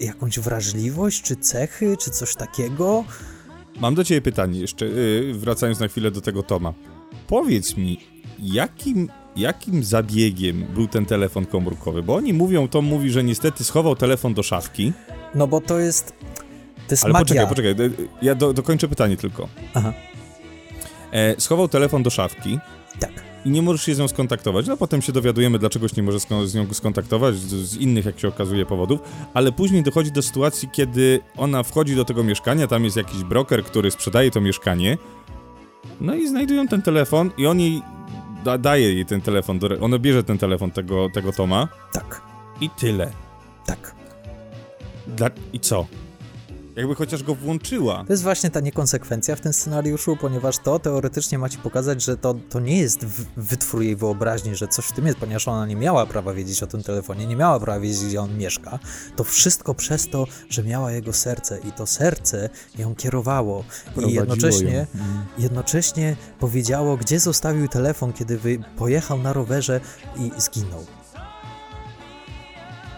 [0.00, 3.04] jakąś wrażliwość, czy cechy, czy coś takiego.
[3.80, 6.72] Mam do ciebie pytanie jeszcze, yy, wracając na chwilę do tego Toma.
[7.26, 8.00] Powiedz mi,
[8.38, 12.02] jakim, jakim zabiegiem był ten telefon komórkowy?
[12.02, 14.92] Bo oni mówią, Tom mówi, że niestety schował telefon do szafki.
[15.34, 16.12] No bo to jest.
[16.86, 17.46] To jest Ale magia.
[17.46, 19.48] poczekaj, poczekaj, y, ja do, dokończę pytanie tylko.
[19.74, 19.92] Aha.
[21.12, 22.58] E, schował telefon do szafki
[23.00, 23.29] Tak.
[23.44, 24.66] I nie możesz się z nią skontaktować.
[24.66, 28.20] No potem się dowiadujemy, dlaczego się nie możesz z nią skontaktować, z, z innych, jak
[28.20, 29.00] się okazuje, powodów,
[29.34, 33.64] ale później dochodzi do sytuacji, kiedy ona wchodzi do tego mieszkania, tam jest jakiś broker,
[33.64, 34.98] który sprzedaje to mieszkanie,
[36.00, 37.82] no i znajdują ten telefon i on jej
[38.44, 42.22] da, daje jej ten telefon, do, ona bierze ten telefon tego, tego Toma Tak.
[42.60, 43.10] i tyle.
[43.66, 43.94] Tak.
[45.06, 45.86] Dla, I co?
[46.80, 48.04] Jakby chociaż go włączyła.
[48.06, 52.16] To jest właśnie ta niekonsekwencja w tym scenariuszu, ponieważ to teoretycznie ma ci pokazać, że
[52.16, 55.66] to, to nie jest w- wytwór jej wyobraźni, że coś w tym jest, ponieważ ona
[55.66, 58.78] nie miała prawa wiedzieć o tym telefonie, nie miała prawa wiedzieć, gdzie on mieszka.
[59.16, 63.64] To wszystko przez to, że miała jego serce i to serce ją kierowało.
[64.08, 64.86] I jednocześnie, ją.
[65.38, 69.80] Jednocześnie powiedziało, gdzie zostawił telefon, kiedy wy, pojechał na rowerze
[70.16, 70.86] i zginął.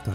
[0.04, 0.14] Tak.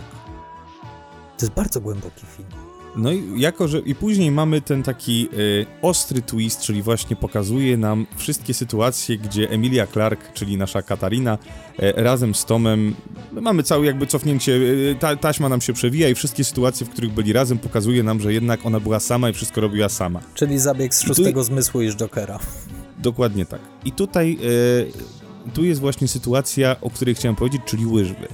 [1.37, 2.66] To jest bardzo głęboki film.
[2.97, 7.77] No i jako, że i później mamy ten taki y, ostry twist, czyli właśnie pokazuje
[7.77, 11.37] nam wszystkie sytuacje, gdzie Emilia Clark, czyli nasza Katarina,
[11.79, 12.95] y, razem z Tomem,
[13.33, 16.89] no mamy całe jakby cofnięcie, y, ta, taśma nam się przewija i wszystkie sytuacje, w
[16.89, 20.19] których byli razem, pokazuje nam, że jednak ona była sama i wszystko robiła sama.
[20.33, 22.39] Czyli zabieg z I tu- szóstego zmysłu i z Jokera.
[22.99, 23.61] Dokładnie tak.
[23.85, 24.37] I tutaj
[25.47, 28.27] y, tu jest właśnie sytuacja, o której chciałem powiedzieć, czyli łyżwy.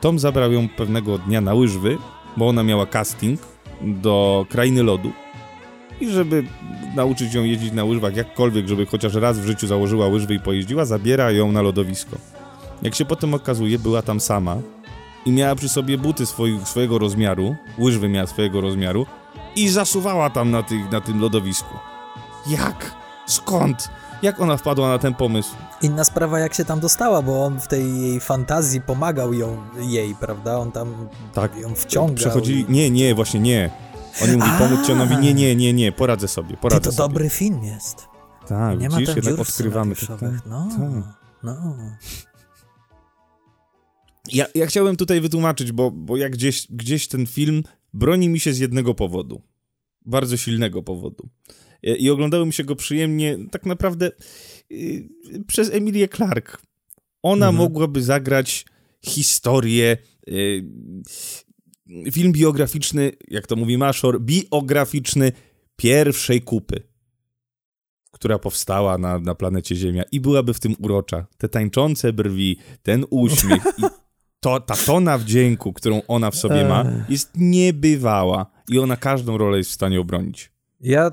[0.00, 1.98] Tom zabrał ją pewnego dnia na łyżwy,
[2.36, 3.40] bo ona miała casting
[3.84, 5.12] do Krainy Lodu.
[6.00, 6.44] I żeby
[6.94, 10.84] nauczyć ją jeździć na łyżwach jakkolwiek, żeby chociaż raz w życiu założyła łyżwy i pojeździła,
[10.84, 12.16] zabiera ją na lodowisko.
[12.82, 14.56] Jak się potem okazuje, była tam sama
[15.26, 19.06] i miała przy sobie buty swoi, swojego rozmiaru, łyżwy miała swojego rozmiaru
[19.56, 21.78] i zasuwała tam na, tych, na tym lodowisku.
[22.46, 22.94] Jak?
[23.26, 23.88] Skąd?
[24.24, 25.54] Jak ona wpadła na ten pomysł?
[25.82, 30.14] Inna sprawa, jak się tam dostała, bo on w tej jej fantazji pomagał ją, jej,
[30.14, 30.58] prawda?
[30.58, 31.56] On tam Tak.
[31.56, 32.14] ją wciągał.
[32.16, 32.66] Przechodzili...
[32.68, 33.70] Nie, nie, właśnie nie.
[34.22, 36.80] On jej mówi pomóc ci, ona mówi, nie, nie, nie, nie, poradzę sobie, Ty, poradzę
[36.84, 37.08] to sobie.
[37.08, 38.06] dobry film jest.
[38.48, 39.94] Tak, Nie ma widzisz, tam jednak odkrywamy.
[39.94, 40.46] to- scenariuszowych.
[40.46, 41.14] No, tak.
[41.42, 41.76] no.
[44.32, 47.62] Ja, ja chciałem tutaj wytłumaczyć, bo, bo jak gdzieś, gdzieś ten film
[47.94, 49.42] broni mi się z jednego powodu.
[50.06, 51.28] Bardzo silnego powodu.
[51.84, 54.10] I, i oglądało mi się go przyjemnie, tak naprawdę
[54.70, 55.08] yy,
[55.46, 56.62] przez Emilię Clark.
[57.22, 57.64] Ona Mhm.
[57.64, 58.66] mogłaby zagrać
[59.04, 60.64] historię, yy,
[62.12, 65.32] film biograficzny, jak to mówi Maszor, biograficzny
[65.76, 66.82] pierwszej kupy,
[68.10, 71.26] która powstała na, na planecie Ziemia i byłaby w tym urocza.
[71.38, 73.82] Te tańczące brwi, ten uśmiech i
[74.40, 79.58] to, ta tona wdzięku, którą ona w sobie ma, jest niebywała i ona każdą rolę
[79.58, 80.52] jest w stanie obronić.
[80.80, 81.10] Ja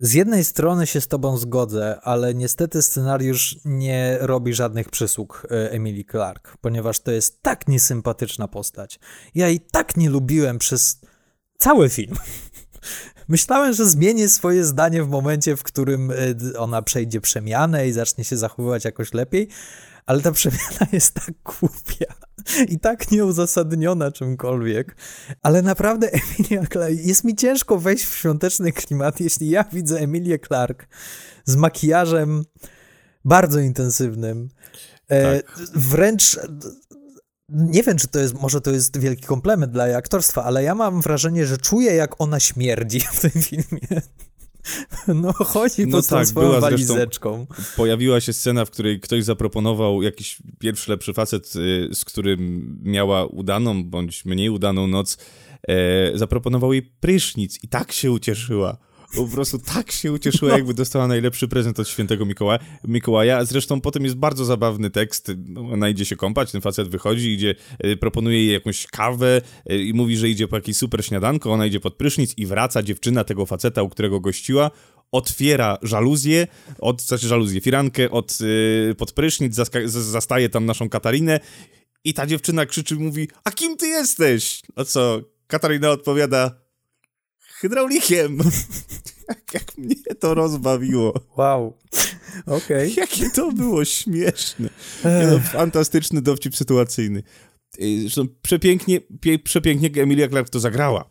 [0.00, 5.70] z jednej strony się z tobą zgodzę, ale niestety scenariusz nie robi żadnych przysług e,
[5.70, 9.00] Emily Clark, ponieważ to jest tak niesympatyczna postać.
[9.34, 11.00] Ja jej tak nie lubiłem przez
[11.58, 12.16] cały film.
[13.28, 16.14] Myślałem, że zmienię swoje zdanie w momencie, w którym e,
[16.58, 19.48] ona przejdzie przemianę i zacznie się zachowywać jakoś lepiej,
[20.06, 22.14] ale ta przemiana jest tak głupia
[22.68, 24.96] i tak nieuzasadniona czymkolwiek.
[25.42, 30.38] Ale naprawdę Emilia Clark, jest mi ciężko wejść w świąteczny klimat, jeśli ja widzę Emilię
[30.38, 30.86] Clark
[31.44, 32.44] z makijażem
[33.24, 34.48] bardzo intensywnym.
[35.10, 35.42] E,
[35.74, 36.38] wręcz
[37.52, 40.74] nie wiem, czy to jest, może to jest wielki komplement dla jej aktorstwa, ale ja
[40.74, 44.02] mam wrażenie, że czuję, jak ona śmierdzi w tym filmie.
[45.08, 47.46] No, chodzi No tą tak, swoją była zresztą- walizeczką.
[47.76, 53.26] Pojawiła się scena, w której ktoś zaproponował jakiś pierwszy lepszy facet, y, z którym miała
[53.26, 55.18] udaną bądź mniej udaną noc,
[55.68, 58.76] e, zaproponował jej prysznic i tak się ucieszyła.
[59.16, 60.56] Po prostu tak się ucieszyła, No.
[60.56, 62.58] jakby dostała najlepszy prezent od świętego Mikołaja.
[62.84, 63.44] Mikołaja.
[63.44, 65.32] Zresztą potem jest bardzo zabawny tekst.
[65.46, 69.78] No, Ona idzie się kąpać, ten facet wychodzi, idzie, e, proponuje jej jakąś kawę e,
[69.78, 71.52] i mówi, że idzie po jakieś super śniadanko.
[71.52, 74.70] Ona idzie pod prysznic i wraca dziewczyna tego faceta, u którego gościła,
[75.12, 76.46] otwiera żaluzję,
[76.78, 81.40] od, znaczy żaluzję, firankę od, y, pod prysznic, zaska- z- zastaje tam naszą Katarinę
[82.04, 84.62] i ta dziewczyna krzyczy, mówi, a kim ty jesteś?
[84.76, 85.20] A co?
[85.46, 86.59] Katarina odpowiada,
[87.60, 88.38] hydraulikiem.
[89.28, 91.14] jak, jak mnie to rozbawiło.
[91.36, 91.76] Wow.
[92.46, 92.94] Okej.
[92.96, 94.68] Jakie to było śmieszne.
[95.04, 97.22] No, fantastyczny dowcip sytuacyjny.
[97.80, 99.00] Y, zresztą przepięknie,
[99.44, 101.09] przepięknie Emilia Clarke to zagrała.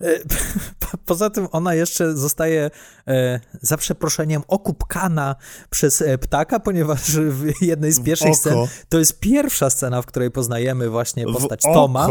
[0.00, 0.20] E,
[1.06, 2.70] poza tym ona jeszcze zostaje
[3.08, 5.36] e, za przeproszeniem okupkana
[5.70, 8.54] przez e, ptaka, ponieważ w jednej z pierwszych scen
[8.88, 12.08] to jest pierwsza scena, w której poznajemy właśnie postać Toma.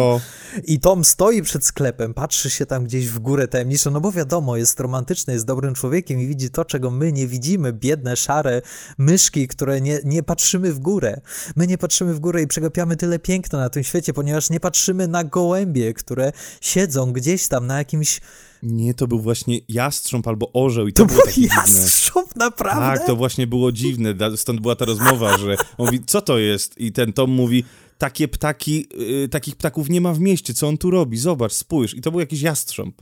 [0.64, 4.58] I Tom stoi przed sklepem, patrzy się tam gdzieś w górę tajemniczo, no bo wiadomo,
[4.58, 8.62] jest romantyczny, jest dobrym człowiekiem i widzi to, czego my nie widzimy, biedne, szare
[8.98, 11.22] myszki, które nie, nie patrzymy w górę.
[11.56, 15.08] My nie patrzymy w górę i przegapiamy tyle piękna na tym świecie, ponieważ nie patrzymy
[15.08, 18.22] na gołębie, które siedzą gdzieś tam na jakimś
[18.64, 22.46] nie, to był właśnie jastrząb albo orzeł i to, to, było taki jastrząb, dziwne.
[22.46, 22.98] naprawdę?
[22.98, 26.78] Tak, to właśnie było dziwne, stąd była ta rozmowa, że on mówi, co to jest?
[26.78, 27.64] I ten Tom mówi,
[27.98, 31.18] takie ptaki, yy, takich ptaków nie ma w mieście, co on tu robi?
[31.18, 31.94] Zobacz, spójrz.
[31.94, 33.02] I to był jakiś jastrząb.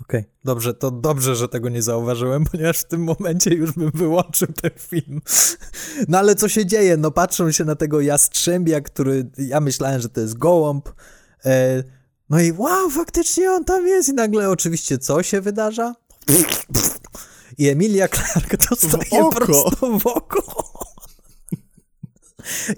[0.00, 0.24] Okej, okay.
[0.44, 4.70] dobrze, to dobrze, że tego nie zauważyłem, ponieważ w tym momencie już bym wyłączył ten
[4.78, 5.20] film.
[6.08, 6.96] No ale co się dzieje?
[6.96, 10.88] No patrzą się na tego jastrzębia, który, ja myślałem, że to jest gołąb,
[11.44, 11.82] e,
[12.30, 15.94] no i wow, faktycznie on tam jest i nagle oczywiście co się wydarza?
[17.58, 20.66] I Emilia Clark dostaje prosto w oko.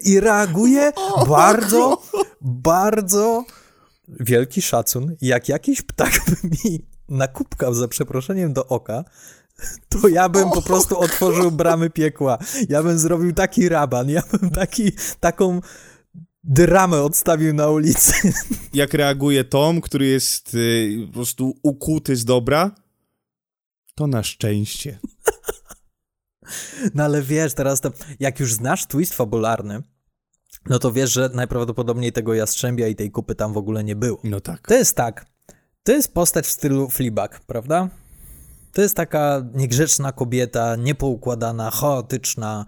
[0.03, 0.91] I reaguje
[1.27, 2.01] bardzo,
[2.41, 3.45] bardzo
[4.09, 5.15] wielki szacun.
[5.21, 9.03] Jak jakiś ptak by mi nakupkał za przeproszeniem do oka,
[9.89, 12.37] to ja bym po prostu otworzył bramy piekła.
[12.69, 15.61] Ja bym zrobił taki raban, ja bym taki, taką
[16.49, 18.13] dramę odstawił na ulicy.
[18.73, 22.71] Jak reaguje Tom, który jest y, po prostu ukuty z dobra,
[23.95, 24.99] to na szczęście.
[26.95, 29.83] No ale wiesz, teraz to, jak już znasz twist fabularny,
[30.69, 34.19] no to wiesz, że najprawdopodobniej tego jastrzębia i tej kupy tam w ogóle nie było.
[34.23, 34.67] No tak.
[34.67, 35.25] To jest tak.
[35.83, 37.89] To jest postać w stylu Fleabag, prawda?
[38.71, 42.65] To jest taka niegrzeczna kobieta, niepoukładana, chaotyczna.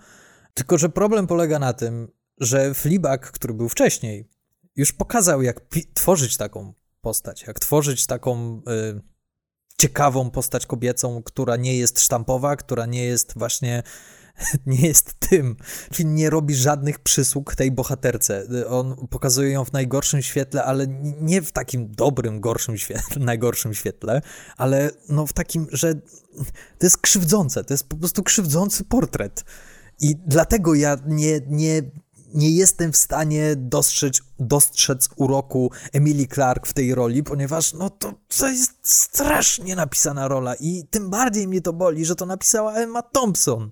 [0.53, 2.07] Tylko, że problem polega na tym,
[2.41, 4.29] że Fleabag, który był wcześniej,
[4.75, 5.61] już pokazał, jak
[5.93, 8.61] tworzyć taką postać, jak tworzyć taką
[8.97, 9.01] y,
[9.77, 13.83] ciekawą postać kobiecą, która nie jest sztampowa, która nie jest właśnie
[14.65, 15.55] nie jest tym.
[15.93, 18.45] Film nie robi żadnych przysług tej bohaterce.
[18.69, 20.87] On pokazuje ją w najgorszym świetle, ale
[21.21, 24.21] nie w takim dobrym, gorszym świetle, najgorszym świetle,
[24.57, 25.95] ale no w takim, że
[26.77, 29.43] to jest krzywdzące, to jest po prostu krzywdzący portret.
[29.99, 31.81] I dlatego ja nie, nie
[32.33, 38.13] nie jestem w stanie dostrzec, dostrzec uroku Emily Clark w tej roli, ponieważ no to,
[38.37, 43.01] to jest strasznie napisana rola i tym bardziej mnie to boli, że to napisała Emma
[43.01, 43.69] Thompson,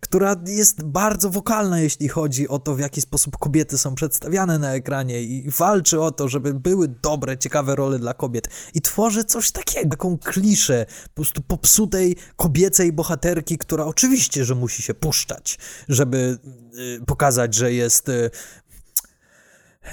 [0.00, 4.74] która jest bardzo wokalna, jeśli chodzi o to, w jaki sposób kobiety są przedstawiane na
[4.74, 8.48] ekranie i walczy o to, żeby były dobre, ciekawe role dla kobiet.
[8.74, 14.82] I tworzy coś takiego, taką kliszę po prostu popsutej kobiecej bohaterki, która oczywiście, że musi
[14.82, 16.38] się puszczać, żeby
[16.78, 18.30] y, pokazać, że jest y,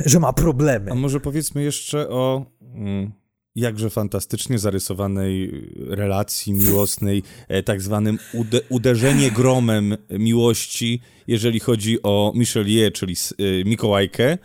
[0.05, 0.91] że ma problemy.
[0.91, 3.11] A może powiedzmy jeszcze o mm,
[3.55, 5.51] jakże fantastycznie zarysowanej
[5.87, 13.63] relacji miłosnej, e, tak zwanym ude uderzenie gromem miłości, jeżeli chodzi o Michelieu, czyli y,
[13.65, 14.37] Mikołajkę e,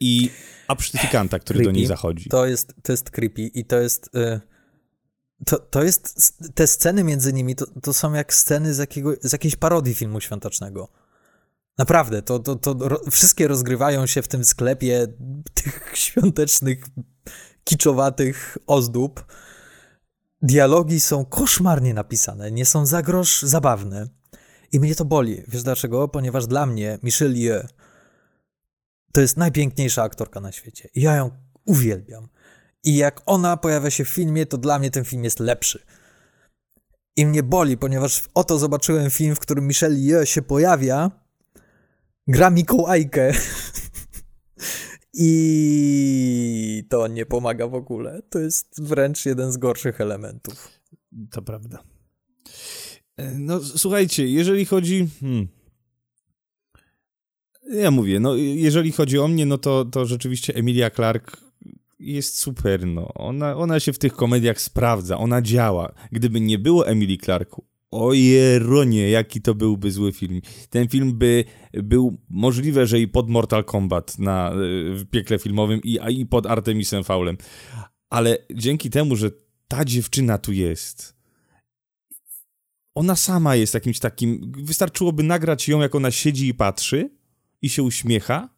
[0.00, 0.30] i
[0.68, 1.72] absztyfikanta, który creepy.
[1.72, 2.28] do niej zachodzi.
[2.28, 4.10] To jest, to jest creepy i to jest...
[4.16, 4.50] Y
[5.46, 9.32] to, to jest, te sceny między nimi to, to są jak sceny z, jakiego, z
[9.32, 10.88] jakiejś parodii filmu świątecznego.
[11.80, 15.06] Naprawdę, to, to, to ro, wszystkie rozgrywają się w tym sklepie
[15.54, 16.84] tych świątecznych,
[17.64, 19.24] kiczowatych ozdób.
[20.42, 24.08] Dialogi są koszmarnie napisane, nie są za grosz zabawne.
[24.72, 25.42] I mnie to boli.
[25.48, 26.08] Wiesz dlaczego?
[26.08, 27.66] Ponieważ dla mnie Michelle Yeoh
[29.12, 30.88] to jest najpiękniejsza aktorka na świecie.
[30.94, 31.30] I ja ją
[31.64, 32.28] uwielbiam.
[32.84, 35.82] I jak ona pojawia się w filmie, to dla mnie ten film jest lepszy.
[37.16, 41.19] I mnie boli, ponieważ oto zobaczyłem film, w którym Michelle Yeoh się pojawia
[42.30, 43.32] gra Mikołajkę.
[45.14, 48.22] I to nie pomaga w ogóle.
[48.30, 50.68] To jest wręcz jeden z gorszych elementów.
[51.30, 51.82] To prawda.
[53.16, 55.08] E, no słuchajcie, jeżeli chodzi.
[55.20, 55.48] Hmm.
[57.72, 61.36] Ja mówię, no jeżeli chodzi o mnie, no to, to rzeczywiście Emilia Clark
[61.98, 63.14] jest super, no.
[63.14, 65.92] Ona, ona się w tych komediach sprawdza, ona działa.
[66.12, 67.56] Gdyby nie było Emily Clark,
[67.90, 70.40] o jeronie, jaki to byłby zły film.
[70.70, 74.52] Ten film by był możliwe, że i pod Mortal Kombat na,
[74.94, 77.36] w piekle filmowym i, i pod Artemisem Faulem.
[78.10, 79.30] Ale dzięki temu, że
[79.68, 81.20] ta dziewczyna tu jest,
[82.94, 84.52] ona sama jest jakimś takim.
[84.56, 87.10] Wystarczyłoby nagrać ją, jak ona siedzi i patrzy
[87.62, 88.48] i się uśmiecha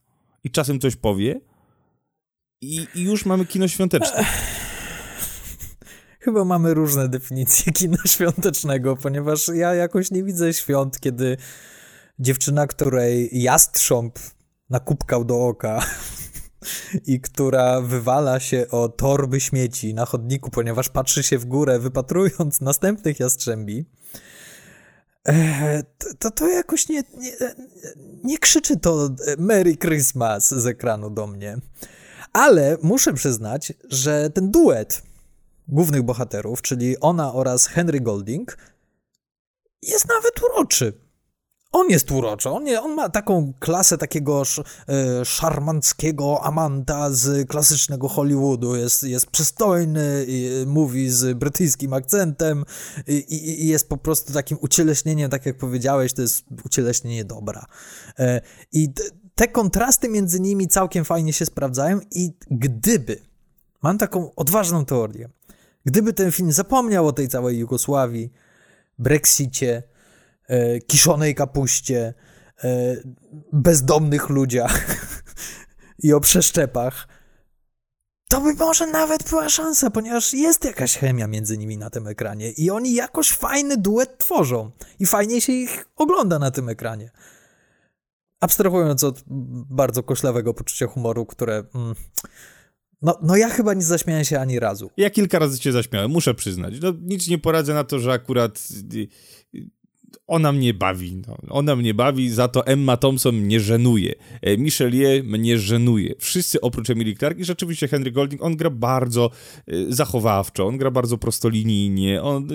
[0.44, 1.40] i czasem coś powie.
[2.60, 4.24] I, i już mamy kino świąteczne.
[6.24, 11.36] Chyba mamy różne definicje kina świątecznego, ponieważ ja jakoś nie widzę świąt, kiedy
[12.18, 14.18] dziewczyna, której jastrząb
[14.70, 15.80] nakupkał do oka
[17.06, 22.60] i która wywala się o torby śmieci na chodniku, ponieważ patrzy się w górę, wypatrując
[22.60, 23.84] następnych jastrzębi,
[25.28, 25.82] e,
[26.18, 27.32] to, to jakoś nie, nie,
[28.24, 31.56] nie krzyczy to Merry Christmas z ekranu do mnie.
[32.32, 35.11] Ale muszę przyznać, że ten duet
[35.68, 38.58] głównych bohaterów, czyli ona oraz Henry Golding,
[39.82, 40.92] jest nawet uroczy.
[41.72, 47.48] On jest uroczy, on, nie, on ma taką klasę takiego sz, e, szarmanckiego amanta z
[47.48, 52.64] klasycznego Hollywoodu, jest, jest przystojny, i, mówi z brytyjskim akcentem
[53.06, 57.66] i, i, jest po prostu takim ucieleśnieniem, tak jak powiedziałeś, to jest ucieleśnienie dobra.
[58.18, 58.40] E,
[58.72, 58.88] I
[59.34, 63.20] te kontrasty między nimi całkiem fajnie się sprawdzają i gdyby,
[63.82, 65.28] mam taką odważną teorię,
[65.84, 68.32] gdyby ten film zapomniał o tej całej Jugosławii,
[68.98, 69.82] Brexicie,
[70.48, 72.14] e, kiszonej kapuście,
[72.64, 72.96] e,
[73.52, 74.86] bezdomnych ludziach
[76.04, 77.08] i o przeszczepach,
[78.32, 82.50] to by może nawet była szansa, ponieważ jest jakaś chemia między nimi na tym ekranie
[82.50, 87.10] i oni jakoś fajny duet tworzą i fajnie się ich ogląda na tym ekranie.
[88.40, 89.24] Abstrahując od
[89.70, 91.64] bardzo koślawego poczucia humoru, które...
[91.74, 91.94] Mm,
[93.02, 94.90] no, no ja chyba nie zaśmiałem się ani razu.
[94.96, 96.74] Ja kilka razy cię zaśmiałem, muszę przyznać.
[96.82, 99.08] No, nic nie poradzę na to, że akurat y,
[100.26, 101.22] ona mnie bawi.
[101.26, 101.36] No.
[101.48, 104.14] Ona mnie bawi, za to Emma Thompson mnie żenuje.
[104.42, 106.14] E, Michelle Ye mnie żenuje.
[106.18, 109.30] Wszyscy oprócz Emily Clark i rzeczywiście Henry Golding, on gra bardzo
[109.66, 112.48] e, zachowawczo, on gra bardzo prostolinijnie, on,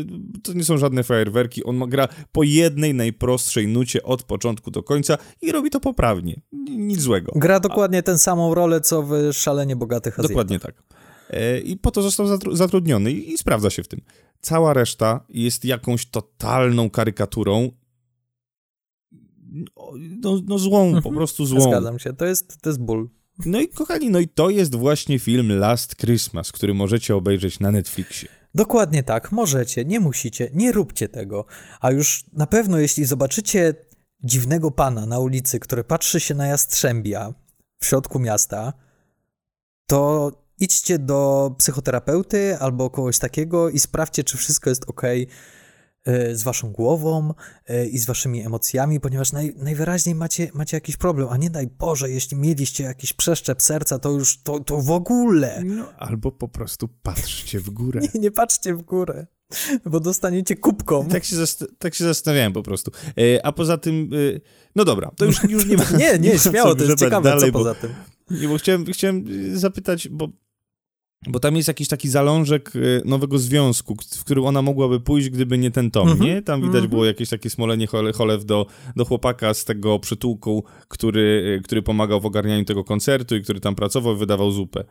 [0.44, 5.18] to nie są żadne fajerwerki, on gra po jednej najprostszej nucie od początku do końca
[5.42, 6.42] i robi to poprawnie.
[6.70, 7.32] Nic złego.
[7.36, 8.02] Gra dokładnie A...
[8.02, 10.32] tę samą rolę, co w Szalenie Bogatych Azjatach.
[10.32, 10.84] Dokładnie tak.
[11.30, 14.02] E, I po to został zatrudniony i sprawdza się w tym.
[14.42, 17.72] Cała reszta jest jakąś totalną karykaturą
[20.24, 21.16] no, no złą, po mhm.
[21.16, 21.62] prostu złą.
[21.62, 23.10] Zgadzam się, to jest, to jest ból.
[23.46, 27.72] No i kochani, no i to jest właśnie film Last Christmas, który możecie obejrzeć na
[27.72, 28.30] Netflixie.
[28.56, 31.46] Dokładnie tak, możecie, nie musicie, nie róbcie tego.
[31.82, 33.74] A już na pewno jeśli zobaczycie
[34.24, 37.34] dziwnego pana na ulicy, który patrzy się na jastrzębia
[37.80, 38.74] w środku miasta,
[39.88, 46.44] to idźcie do psychoterapeuty albo kogoś takiego i sprawdźcie, czy wszystko jest ok e, z
[46.44, 47.34] waszą głową
[47.68, 51.68] e, i z waszymi emocjami, ponieważ naj, najwyraźniej macie, macie jakiś problem, a nie daj
[51.68, 55.64] Boże, jeśli mieliście jakiś przeszczep serca, to już to, to w ogóle.
[55.66, 58.02] No, albo po prostu patrzcie w górę.
[58.14, 59.28] Nie, nie patrzcie w górę,
[59.86, 61.08] bo dostaniecie kubką.
[61.08, 61.36] Tak się,
[61.78, 62.92] tak się zastanawiałem po prostu.
[63.18, 64.10] E, a poza tym,
[64.76, 65.84] no dobra, to już, już nie ma.
[66.00, 67.94] nie, nie, śmiało, to jest ciekawe, dalej, co poza tym.
[68.32, 70.30] Nie, bo chciałem, chciałem zapytać, bo
[71.26, 75.58] bo tam jest jakiś taki zalążek y, nowego związku, w którym ona mogłaby pójść, gdyby
[75.58, 76.26] nie ten tom, mm -hmm.
[76.26, 76.42] nie?
[76.42, 76.90] Tam widać mm -hmm.
[76.90, 78.66] było jakieś takie smolenie cholew do,
[78.96, 83.60] do chłopaka z tego przytułku, który, y, który pomagał w ogarnianiu tego koncertu i który
[83.60, 84.84] tam pracował i wydawał zupę.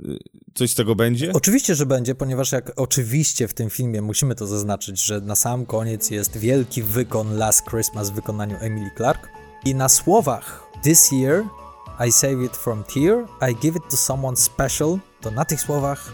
[0.00, 0.18] Y,
[0.54, 1.32] coś z tego będzie?
[1.32, 5.66] Oczywiście, że będzie, ponieważ jak oczywiście w tym filmie musimy to zaznaczyć, że na sam
[5.66, 9.28] koniec jest wielki wykon Last Christmas w wykonaniu Emily Clark
[9.64, 11.44] i na słowach This year
[12.08, 16.12] I save it from tear, I give it to someone special to na tych słowach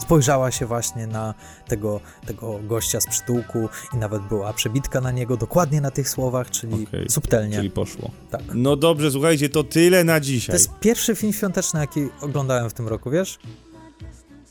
[0.00, 1.34] spojrzała się właśnie na
[1.68, 6.50] tego, tego gościa z przytułku i nawet była przebitka na niego dokładnie na tych słowach,
[6.50, 7.56] czyli okay, subtelnie.
[7.56, 8.10] Czyli poszło.
[8.30, 8.42] Tak.
[8.54, 10.46] No dobrze, słuchajcie, to tyle na dzisiaj.
[10.46, 13.38] To jest pierwszy film świąteczny, jaki oglądałem w tym roku, wiesz?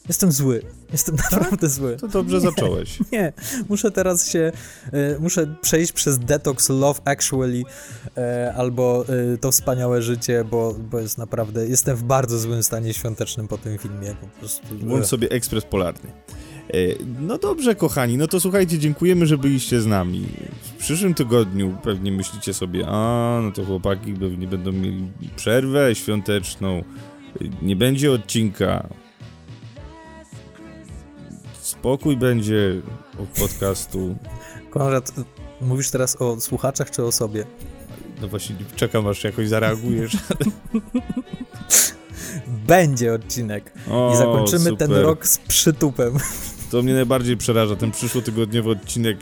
[0.08, 0.62] Jestem zły.
[0.91, 1.32] Jestem tak?
[1.32, 1.97] naprawdę zły.
[1.97, 2.99] To dobrze nie, zacząłeś.
[3.12, 3.34] Nie,
[3.70, 4.52] muszę teraz się,
[4.93, 10.99] y, muszę przejść przez detox Love Actually y, albo y, To Wspaniałe Życie, bo, bo
[10.99, 14.16] jest naprawdę, jestem w bardzo złym stanie świątecznym po tym filmie.
[14.22, 14.68] Po prostu.
[14.78, 16.12] Włącz sobie ekspres polarny.
[17.22, 20.28] No dobrze, kochani, no to słuchajcie, dziękujemy, że byliście z nami.
[20.64, 26.84] W przyszłym tygodniu pewnie myślicie sobie, a no to chłopaki pewnie będą mieli przerwę świąteczną,
[27.62, 28.89] nie będzie odcinka,
[31.82, 32.82] spokój będzie
[33.19, 34.15] od podcastu.
[34.69, 35.13] Konrad,
[35.61, 37.45] mówisz teraz o słuchaczach czy o sobie?
[38.21, 40.17] No właśnie, czekam aż jakoś zareagujesz.
[42.67, 43.73] Będzie odcinek.
[43.91, 44.77] O, I zakończymy super.
[44.77, 46.13] ten rok z przytupem.
[46.71, 49.17] To mnie najbardziej przeraża, ten przyszłotygodniowy odcinek.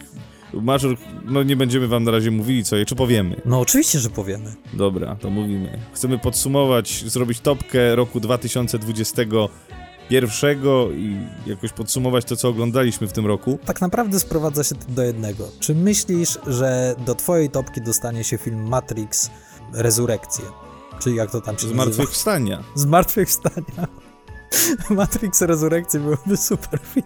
[0.53, 3.41] Major, no nie będziemy wam na razie mówili co, czy powiemy?
[3.45, 4.53] No oczywiście, że powiemy.
[4.73, 5.79] Dobra, to mówimy.
[5.93, 9.21] Chcemy podsumować, zrobić topkę roku 2020
[10.09, 13.59] pierwszego i jakoś podsumować to, co oglądaliśmy w tym roku.
[13.65, 15.47] Tak naprawdę sprowadza się to do jednego.
[15.59, 19.29] Czy myślisz, że do twojej topki dostanie się film Matrix
[19.73, 20.45] Rezurekcję?
[20.99, 22.63] Czy jak to tam się Zmartwychwstania.
[22.75, 23.87] Zmartwychwstania.
[24.89, 27.05] Matrix Rezurekcja byłby super film.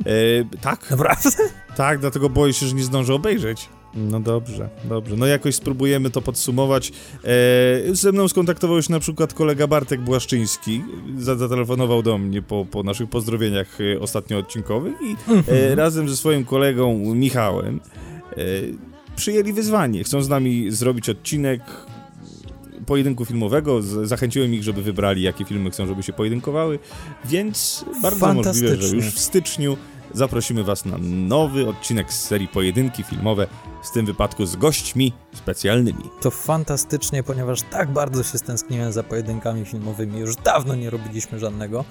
[0.00, 0.90] E, tak.
[0.90, 1.30] Naprawdę?
[1.76, 3.68] Tak, dlatego boję się, że nie zdążę obejrzeć.
[3.96, 5.16] No dobrze, dobrze.
[5.16, 6.92] No jakoś spróbujemy to podsumować.
[7.24, 10.82] E, ze mną skontaktował się na przykład kolega Bartek Błaszczyński.
[11.18, 15.78] Zatelefonował do mnie po, po naszych pozdrowieniach e, ostatnio odcinkowych i e, mhm.
[15.78, 17.80] razem ze swoim kolegą Michałem
[18.32, 18.36] e,
[19.16, 20.04] przyjęli wyzwanie.
[20.04, 21.60] Chcą z nami zrobić odcinek
[22.86, 23.82] pojedynku filmowego.
[23.82, 26.78] Zachęciłem ich, żeby wybrali, jakie filmy chcą, żeby się pojedynkowały,
[27.24, 29.76] więc bardzo możliwe, że już w styczniu
[30.14, 33.46] zaprosimy Was na nowy odcinek z serii Pojedynki Filmowe,
[33.84, 36.10] w tym wypadku z gośćmi specjalnymi.
[36.20, 40.18] To fantastycznie, ponieważ tak bardzo się stęskniłem za pojedynkami filmowymi.
[40.18, 41.84] Już dawno nie robiliśmy żadnego.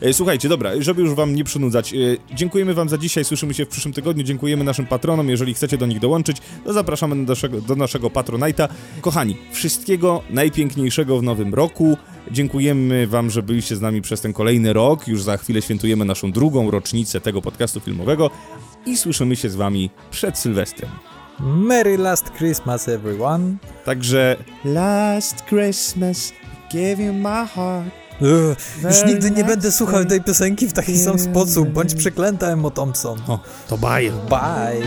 [0.00, 1.96] E, słuchajcie, dobra, żeby już wam nie przynudzać, e,
[2.34, 5.86] dziękujemy wam za dzisiaj, słyszymy się w przyszłym tygodniu, dziękujemy naszym patronom, jeżeli chcecie do
[5.86, 8.68] nich dołączyć, to zapraszamy do naszego, do naszego Patronite'a.
[9.00, 11.96] Kochani, wszystkiego najpiękniejszego w nowym roku,
[12.30, 16.32] dziękujemy wam, że byliście z nami przez ten kolejny rok, już za chwilę świętujemy naszą
[16.32, 18.30] drugą rocznicę tego podcastu filmowego
[18.86, 20.90] i słyszymy się z wami przed Sylwestrem.
[21.40, 23.56] Merry Last Christmas, everyone.
[23.84, 26.32] Także Last Christmas,
[26.72, 28.01] give you my heart.
[28.20, 31.68] Już nigdy nie będę słuchał tej piosenki w taki sam sposób.
[31.68, 33.18] Bądź przeklęta, Emma Thompson.
[33.28, 33.38] O,
[33.68, 34.10] to bye.
[34.28, 34.86] Bye.